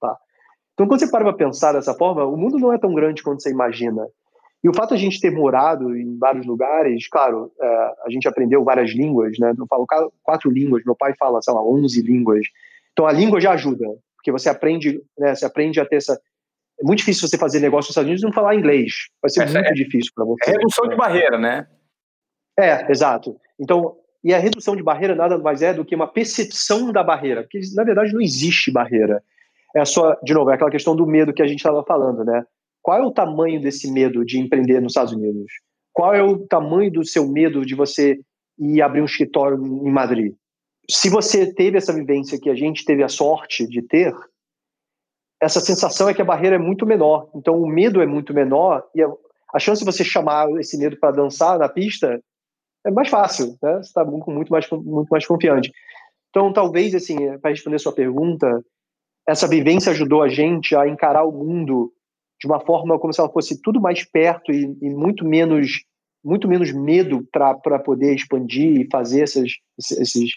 [0.00, 0.16] Tá?
[0.72, 3.42] Então, quando você para para pensar dessa forma, o mundo não é tão grande quanto
[3.42, 4.06] você imagina.
[4.62, 7.66] E o fato de a gente ter morado em vários lugares, claro, é,
[8.06, 9.52] a gente aprendeu várias línguas, né?
[9.58, 9.84] Eu falo
[10.22, 12.46] quatro línguas, meu pai fala, sei lá, 11 línguas.
[12.94, 13.86] Então a língua já ajuda,
[14.16, 16.18] porque você aprende, né, você aprende a ter essa.
[16.80, 19.08] É muito difícil você fazer negócio nos Estados Unidos e não falar inglês.
[19.20, 20.50] Vai ser muito é, difícil para você.
[20.50, 21.66] É redução de barreira, né?
[22.58, 23.36] É, exato.
[23.60, 27.42] Então, e a redução de barreira nada mais é do que uma percepção da barreira,
[27.42, 29.22] porque na verdade não existe barreira.
[29.76, 32.44] É só, de novo, é aquela questão do medo que a gente estava falando, né?
[32.80, 35.52] Qual é o tamanho desse medo de empreender nos Estados Unidos?
[35.92, 38.18] Qual é o tamanho do seu medo de você
[38.58, 40.34] ir abrir um escritório em Madrid?
[40.90, 44.14] Se você teve essa vivência que a gente teve a sorte de ter,
[45.40, 47.28] essa sensação é que a barreira é muito menor.
[47.34, 49.08] Então o medo é muito menor e a,
[49.52, 52.20] a chance de você chamar esse medo para dançar na pista
[52.86, 53.74] é mais fácil, né?
[53.74, 55.70] Você está muito, mais, muito mais confiante.
[56.30, 58.62] Então talvez, assim, para responder a sua pergunta,
[59.28, 61.92] essa vivência ajudou a gente a encarar o mundo
[62.40, 65.84] de uma forma como se ela fosse tudo mais perto e, e muito menos
[66.22, 70.30] muito menos medo para poder expandir e fazer essas, esses,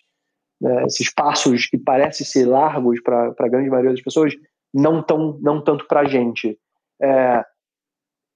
[0.59, 4.33] né, esses passos que parecem ser largos para a grande maioria das pessoas,
[4.73, 6.57] não, tão, não tanto para a gente.
[7.01, 7.43] É,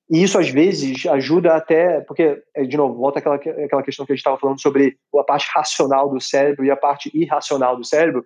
[0.09, 4.11] e isso, às vezes, ajuda até, porque, é, de novo, volta aquela, aquela questão que
[4.11, 7.85] a gente estava falando sobre a parte racional do cérebro e a parte irracional do
[7.85, 8.25] cérebro,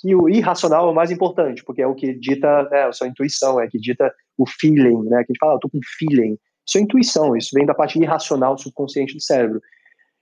[0.00, 3.06] que o irracional é o mais importante, porque é o que dita né, a sua
[3.06, 5.18] intuição, é que dita o feeling, né?
[5.18, 6.36] Que a gente fala, ah, eu tô com feeling.
[6.66, 9.60] Isso é intuição, isso vem da parte irracional subconsciente do cérebro.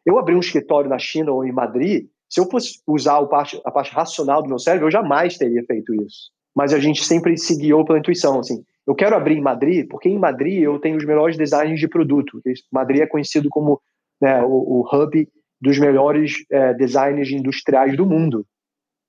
[0.05, 3.71] Eu abri um escritório na China ou em Madrid, se eu fosse usar parte, a
[3.71, 6.31] parte racional do meu cérebro, eu jamais teria feito isso.
[6.55, 8.39] Mas a gente sempre se guiou pela intuição.
[8.39, 11.89] Assim, eu quero abrir em Madrid, porque em Madrid eu tenho os melhores designs de
[11.89, 12.41] produto.
[12.73, 13.81] Madrid é conhecido como
[14.21, 15.29] né, o, o, hub
[15.61, 18.47] dos melhores é, designers industriais do mundo.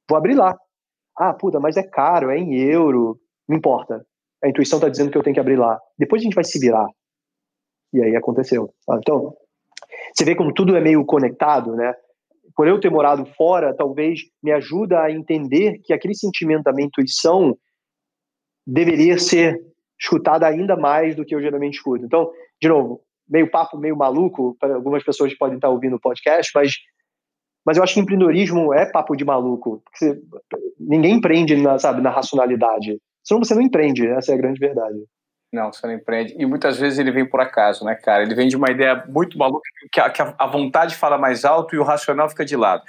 [0.09, 0.57] Vou abrir lá.
[1.17, 3.20] Ah, puta, mas é caro, é em euro.
[3.47, 4.05] Não importa.
[4.43, 5.80] A intuição está dizendo que eu tenho que abrir lá.
[5.97, 6.88] Depois a gente vai se virar.
[7.93, 8.74] E aí aconteceu.
[8.91, 9.36] Então,
[10.13, 11.93] você vê como tudo é meio conectado, né?
[12.60, 16.88] Por eu ter morado fora, talvez me ajuda a entender que aquele sentimento da minha
[16.88, 17.57] intuição
[18.68, 19.57] deveria ser
[19.97, 22.03] escutado ainda mais do que eu geralmente escuto.
[22.03, 22.30] Então,
[22.62, 22.99] de novo,
[23.30, 26.74] meio papo, meio maluco, para algumas pessoas que podem estar ouvindo o podcast, mas,
[27.66, 29.82] mas eu acho que empreendedorismo é papo de maluco.
[29.95, 30.22] Você,
[30.78, 32.99] ninguém empreende na, sabe, na racionalidade.
[33.24, 34.99] Senão você não empreende, essa é a grande verdade.
[35.52, 36.36] Não, você não empreende.
[36.38, 38.22] E muitas vezes ele vem por acaso, né, cara?
[38.22, 41.76] Ele vem de uma ideia muito maluca que a, que a vontade fala mais alto
[41.76, 42.84] e o racional fica de lado.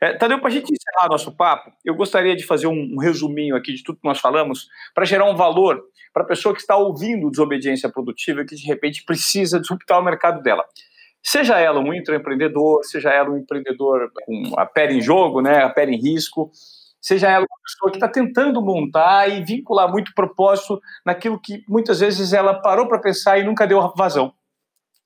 [0.00, 3.54] É, Tadeu, para a gente encerrar nosso papo, eu gostaria de fazer um, um resuminho
[3.54, 5.82] aqui de tudo que nós falamos para gerar um valor
[6.14, 10.04] para a pessoa que está ouvindo desobediência produtiva e que de repente precisa disruptar o
[10.04, 10.64] mercado dela.
[11.22, 15.68] Seja ela um intraempreendedor, seja ela um empreendedor com a pele em jogo, né, a
[15.68, 16.50] pele em risco,
[17.00, 22.00] seja ela uma pessoa que está tentando montar e vincular muito propósito naquilo que muitas
[22.00, 24.32] vezes ela parou para pensar e nunca deu vazão.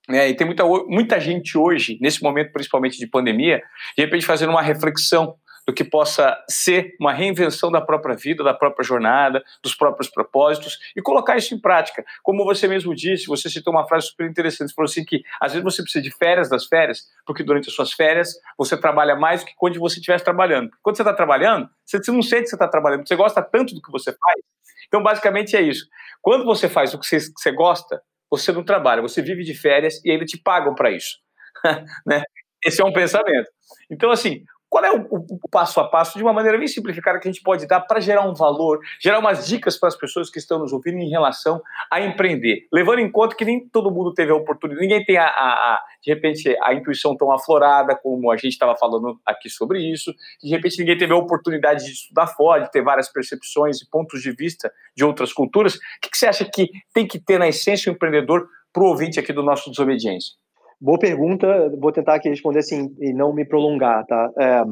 [0.09, 3.63] É, e tem muita, muita gente hoje, nesse momento principalmente de pandemia,
[3.97, 5.37] de repente fazendo uma reflexão
[5.67, 10.79] do que possa ser uma reinvenção da própria vida, da própria jornada, dos próprios propósitos
[10.97, 12.05] e colocar isso em prática.
[12.23, 15.65] Como você mesmo disse, você citou uma frase super interessante, falou assim que às vezes
[15.65, 19.47] você precisa de férias das férias, porque durante as suas férias você trabalha mais do
[19.47, 20.71] que quando você estivesse trabalhando.
[20.83, 23.83] Quando você está trabalhando, você não sente que você está trabalhando, você gosta tanto do
[23.83, 24.41] que você faz.
[24.89, 25.87] Então, basicamente é isso.
[26.21, 29.55] Quando você faz o que você, que você gosta, você não trabalha, você vive de
[29.55, 31.19] férias e ainda te pagam para isso.
[32.07, 32.23] né?
[32.65, 33.49] Esse é um pensamento.
[33.91, 37.29] Então, assim, qual é o, o, passo a passo, de uma maneira bem simplificada, que
[37.29, 40.39] a gente pode dar para gerar um valor, gerar umas dicas para as pessoas que
[40.39, 41.61] estão nos ouvindo em relação
[41.91, 42.69] a empreender?
[42.73, 45.83] Levando em conta que nem todo mundo teve a oportunidade, ninguém tem, a, a, a
[46.01, 50.49] de repente, a intuição tão aflorada como a gente estava falando aqui sobre isso, de
[50.51, 54.31] repente ninguém teve a oportunidade de estudar fora, de ter várias percepções e pontos de
[54.31, 55.75] vista de outras culturas.
[55.75, 58.87] O que, que você acha que tem que ter na essência o empreendedor para o
[58.87, 60.39] ouvinte aqui do nosso Desobediência?
[60.81, 61.47] Boa pergunta,
[61.79, 64.33] vou tentar aqui responder assim e não me prolongar, tá?
[64.39, 64.63] É,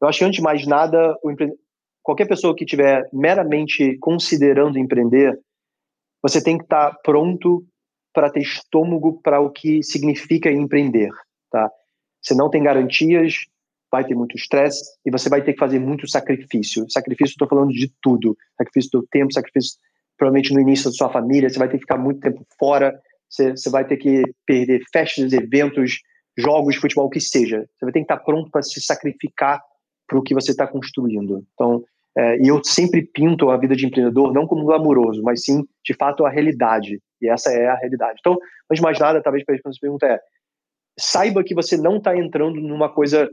[0.00, 1.52] eu acho que antes de mais nada, empre...
[2.02, 5.38] qualquer pessoa que estiver meramente considerando empreender,
[6.22, 7.64] você tem que estar pronto
[8.14, 11.10] para ter estômago para o que significa empreender,
[11.50, 11.70] tá?
[12.22, 13.44] Você não tem garantias,
[13.90, 16.86] vai ter muito estresse e você vai ter que fazer muito sacrifício.
[16.88, 18.36] Sacrifício, estou falando de tudo.
[18.56, 19.78] Sacrifício do tempo, sacrifício
[20.16, 22.98] provavelmente no início da sua família, você vai ter que ficar muito tempo fora,
[23.34, 26.00] você, vai ter que perder festas, eventos,
[26.36, 27.66] jogos de futebol, o que seja.
[27.76, 29.60] Você vai ter que estar pronto para se sacrificar
[30.06, 31.44] para o que você está construindo.
[31.54, 31.82] Então,
[32.16, 35.94] é, e eu sempre pinto a vida de empreendedor não como glamouroso, mas sim, de
[35.94, 37.00] fato, a realidade.
[37.20, 38.18] E essa é a realidade.
[38.20, 40.20] Então, mas mais nada, talvez para responder essa pergunta é:
[40.98, 43.30] saiba que você não está entrando numa coisa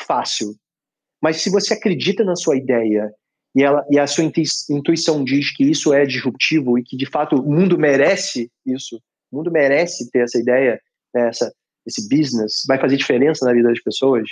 [0.00, 0.54] fácil.
[1.22, 3.12] Mas se você acredita na sua ideia
[3.54, 7.36] e, ela, e a sua intuição diz que isso é disruptivo e que de fato
[7.36, 9.00] o mundo merece isso,
[9.34, 10.80] o mundo merece ter essa ideia,
[11.12, 11.52] né, essa,
[11.84, 14.28] esse business, vai fazer diferença na vida das pessoas,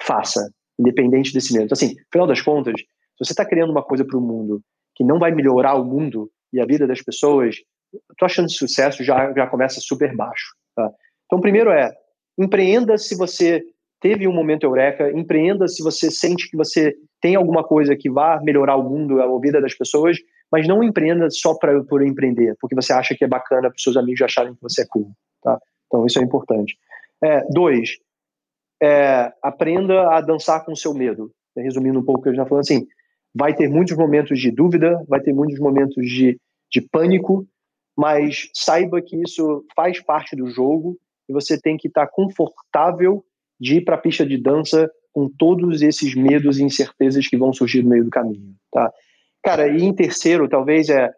[0.00, 1.66] faça, independente desse medo.
[1.66, 4.60] Então, assim, final das contas, se você está criando uma coisa para o mundo
[4.96, 7.56] que não vai melhorar o mundo e a vida das pessoas,
[8.18, 10.54] tua chance de sucesso já, já começa super baixo.
[10.74, 10.90] Tá?
[11.26, 11.92] Então, primeiro é,
[12.38, 13.62] empreenda se você
[14.00, 18.40] teve um momento eureka, empreenda se você sente que você tem alguma coisa que vá
[18.42, 20.18] melhorar o mundo, a vida das pessoas,
[20.52, 23.82] mas não empreenda só pra, por empreender, porque você acha que é bacana para os
[23.82, 25.10] seus amigos acharem que você é cool.
[25.42, 25.58] Tá?
[25.86, 26.76] Então, isso é importante.
[27.24, 27.96] É, dois,
[28.82, 31.32] é, aprenda a dançar com o seu medo.
[31.56, 32.86] Resumindo um pouco o que eu já falei, assim,
[33.34, 36.38] vai ter muitos momentos de dúvida, vai ter muitos momentos de,
[36.70, 37.46] de pânico,
[37.96, 40.98] mas saiba que isso faz parte do jogo
[41.28, 43.24] e você tem que estar confortável
[43.58, 47.52] de ir para a pista de dança com todos esses medos e incertezas que vão
[47.52, 48.90] surgir no meio do caminho, tá?
[49.42, 51.10] Cara, e em terceiro, talvez é,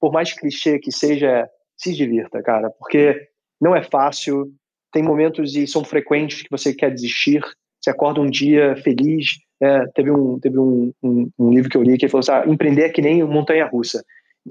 [0.00, 3.28] por mais clichê que seja, se divirta, cara, porque
[3.60, 4.52] não é fácil,
[4.92, 7.42] tem momentos e são frequentes que você quer desistir,
[7.80, 11.82] você acorda um dia feliz, é, teve um teve um, um, um, livro que eu
[11.82, 14.04] li que falou assim, ah, empreender é que nem montanha-russa.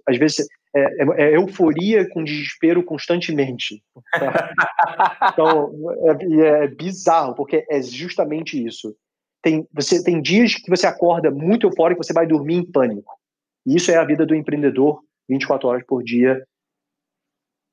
[0.07, 3.81] Às vezes é, é, é, euforia com desespero constantemente.
[4.11, 4.51] Tá?
[5.31, 5.71] então,
[6.03, 8.95] é, é bizarro, porque é justamente isso
[9.45, 13.13] tem, você, tem dias que você acorda muito eufórico você vai dormir em pânico.
[13.63, 16.43] E isso é a vida do empreendedor 24 horas por dia,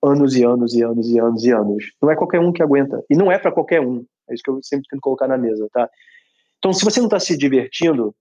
[0.05, 1.85] anos e anos e anos e anos e anos.
[2.03, 3.03] Não é qualquer um que aguenta.
[3.09, 4.05] E não é para qualquer um.
[4.29, 5.89] É isso que eu sempre tento colocar na mesa, tá?
[6.59, 8.15] Então, se você não está se divertindo,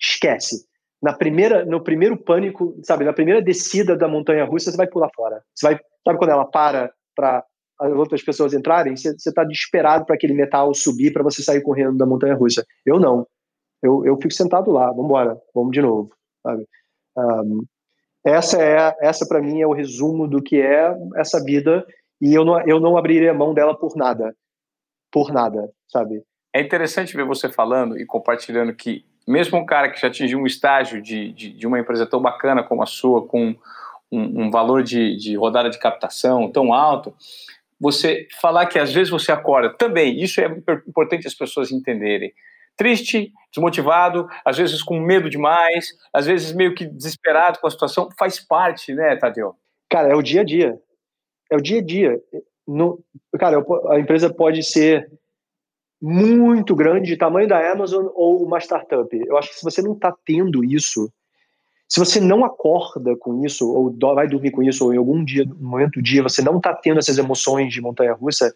[0.00, 0.66] esquece.
[1.02, 5.10] Na primeira, no primeiro pânico, sabe, na primeira descida da montanha russa, você vai pular
[5.14, 5.42] fora.
[5.54, 7.44] Você vai, sabe quando ela para para
[7.82, 11.96] as outras pessoas entrarem, você está desesperado para aquele metal subir para você sair correndo
[11.96, 12.64] da montanha russa.
[12.86, 13.26] Eu não.
[13.82, 16.10] Eu, eu fico sentado lá, vamos embora, vamos de novo.
[16.42, 16.66] Sabe?
[17.16, 17.64] Um,
[18.24, 21.84] essa é essa para mim é o resumo do que é essa vida
[22.20, 24.34] e eu não, eu não abriria mão dela por nada.
[25.10, 26.22] Por nada, sabe?
[26.54, 30.46] É interessante ver você falando e compartilhando que mesmo um cara que já atingiu um
[30.46, 33.56] estágio de, de, de uma empresa tão bacana como a sua, com
[34.10, 37.14] um, um valor de, de rodada de captação tão alto,
[37.82, 40.46] você falar que às vezes você acorda também, isso é
[40.86, 42.32] importante as pessoas entenderem.
[42.76, 48.08] Triste, desmotivado, às vezes com medo demais, às vezes meio que desesperado com a situação,
[48.16, 49.56] faz parte, né, Tadeu?
[49.90, 50.78] Cara, é o dia a dia.
[51.50, 52.20] É o dia a dia.
[53.36, 55.10] Cara, a empresa pode ser
[56.00, 59.08] muito grande, tamanho da Amazon ou uma startup.
[59.12, 61.12] Eu acho que se você não está tendo isso,
[61.92, 65.44] se você não acorda com isso, ou vai dormir com isso, ou em algum dia,
[65.60, 68.50] momento do dia, você não está tendo essas emoções de montanha-russa,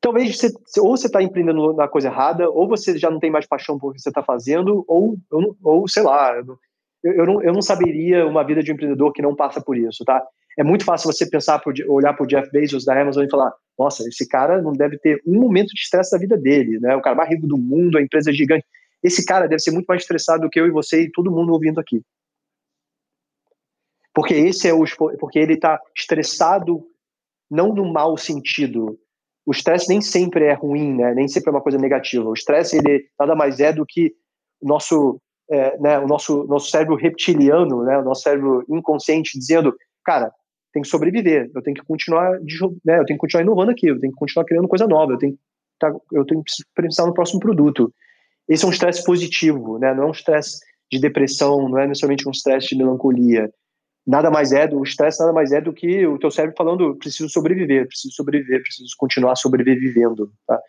[0.00, 3.44] talvez você, ou você está empreendendo na coisa errada, ou você já não tem mais
[3.44, 5.16] paixão por que você está fazendo, ou,
[5.64, 6.32] ou sei lá,
[7.02, 9.76] eu, eu, não, eu não saberia uma vida de um empreendedor que não passa por
[9.76, 10.24] isso, tá?
[10.56, 13.52] É muito fácil você pensar, por, olhar para o Jeff Bezos da Amazon e falar,
[13.76, 16.94] nossa, esse cara não deve ter um momento de estresse da vida dele, né?
[16.94, 18.64] O cara mais rico do mundo, a empresa gigante
[19.02, 21.52] esse cara deve ser muito mais estressado do que eu e você e todo mundo
[21.52, 22.02] ouvindo aqui.
[24.14, 24.84] Porque esse é o
[25.18, 26.82] porque ele está estressado
[27.50, 28.98] não no mau sentido.
[29.44, 31.14] O estresse nem sempre é ruim, né?
[31.14, 32.28] Nem sempre é uma coisa negativa.
[32.28, 34.14] O estresse ele nada mais é do que
[34.60, 35.20] nosso
[35.50, 39.74] é, né, o nosso nosso cérebro reptiliano, né, o nosso cérebro inconsciente dizendo,
[40.04, 40.32] cara,
[40.72, 42.32] tem que sobreviver, eu tenho que continuar,
[42.84, 45.18] né, eu tenho que continuar inovando aqui, eu tenho que continuar criando coisa nova, eu
[45.18, 45.38] tenho
[45.78, 47.92] tá, eu tenho que pensar no próximo produto.
[48.48, 49.94] Esse é um estresse positivo, né?
[49.94, 53.52] Não é um estresse de depressão, não é necessariamente um estresse de melancolia.
[54.06, 57.28] Nada mais é do estresse nada mais é do que o teu cérebro falando preciso
[57.28, 60.60] sobreviver, preciso sobreviver, preciso continuar sobrevivendo, tá?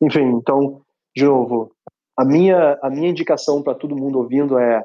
[0.00, 0.80] Enfim, então,
[1.14, 1.70] de novo,
[2.16, 4.82] a minha a minha indicação para todo mundo ouvindo é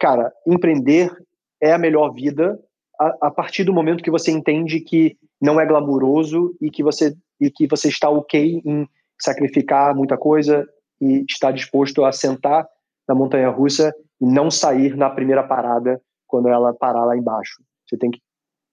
[0.00, 1.12] cara, empreender
[1.60, 2.58] é a melhor vida
[2.98, 7.14] a, a, partir do momento que você entende que não é glamuroso e que você
[7.40, 8.88] e que você está ok em
[9.20, 10.66] sacrificar muita coisa
[11.02, 12.64] e está disposto a sentar
[13.08, 17.60] na montanha russa e não sair na primeira parada quando ela parar lá embaixo.
[17.84, 18.20] Você tem que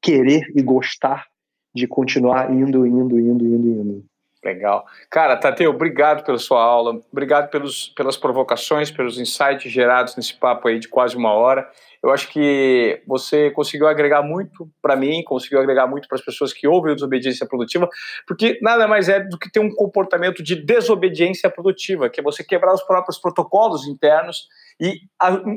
[0.01, 1.25] querer e gostar
[1.73, 4.05] de continuar indo, indo, indo, indo, indo.
[4.43, 4.85] Legal.
[5.09, 10.69] Cara, Tateu, obrigado pela sua aula, obrigado pelos, pelas provocações, pelos insights gerados nesse papo
[10.69, 11.69] aí de quase uma hora.
[12.01, 16.53] Eu acho que você conseguiu agregar muito para mim, conseguiu agregar muito para as pessoas
[16.53, 17.89] que ouvem desobediência produtiva,
[18.25, 22.41] porque nada mais é do que ter um comportamento de desobediência produtiva, que é você
[22.41, 24.47] quebrar os próprios protocolos internos
[24.79, 25.01] e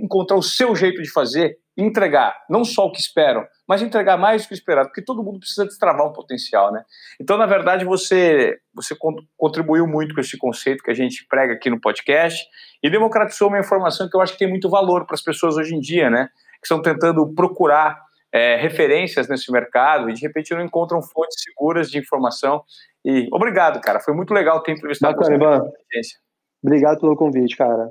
[0.02, 4.42] encontrar o seu jeito de fazer, entregar não só o que esperam, mas entregar mais
[4.42, 6.82] do que esperado, porque todo mundo precisa destravar um potencial, né?
[7.20, 8.94] Então, na verdade, você você
[9.36, 12.44] contribuiu muito com esse conceito que a gente prega aqui no podcast
[12.82, 15.74] e democratizou uma informação que eu acho que tem muito valor para as pessoas hoje
[15.74, 16.28] em dia, né?
[16.60, 17.98] Que estão tentando procurar
[18.32, 22.62] é, referências nesse mercado e de repente não encontram fontes seguras de informação.
[23.04, 24.00] E obrigado, cara.
[24.00, 26.18] Foi muito legal ter entrevistado Bacana, você.
[26.62, 27.90] Obrigado pelo convite, cara.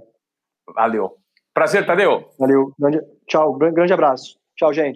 [0.73, 1.20] Valeu.
[1.53, 2.29] Prazer, Tadeu.
[2.39, 2.73] Valeu.
[3.27, 3.53] Tchau.
[3.53, 4.37] Grande abraço.
[4.55, 4.89] Tchau, gente.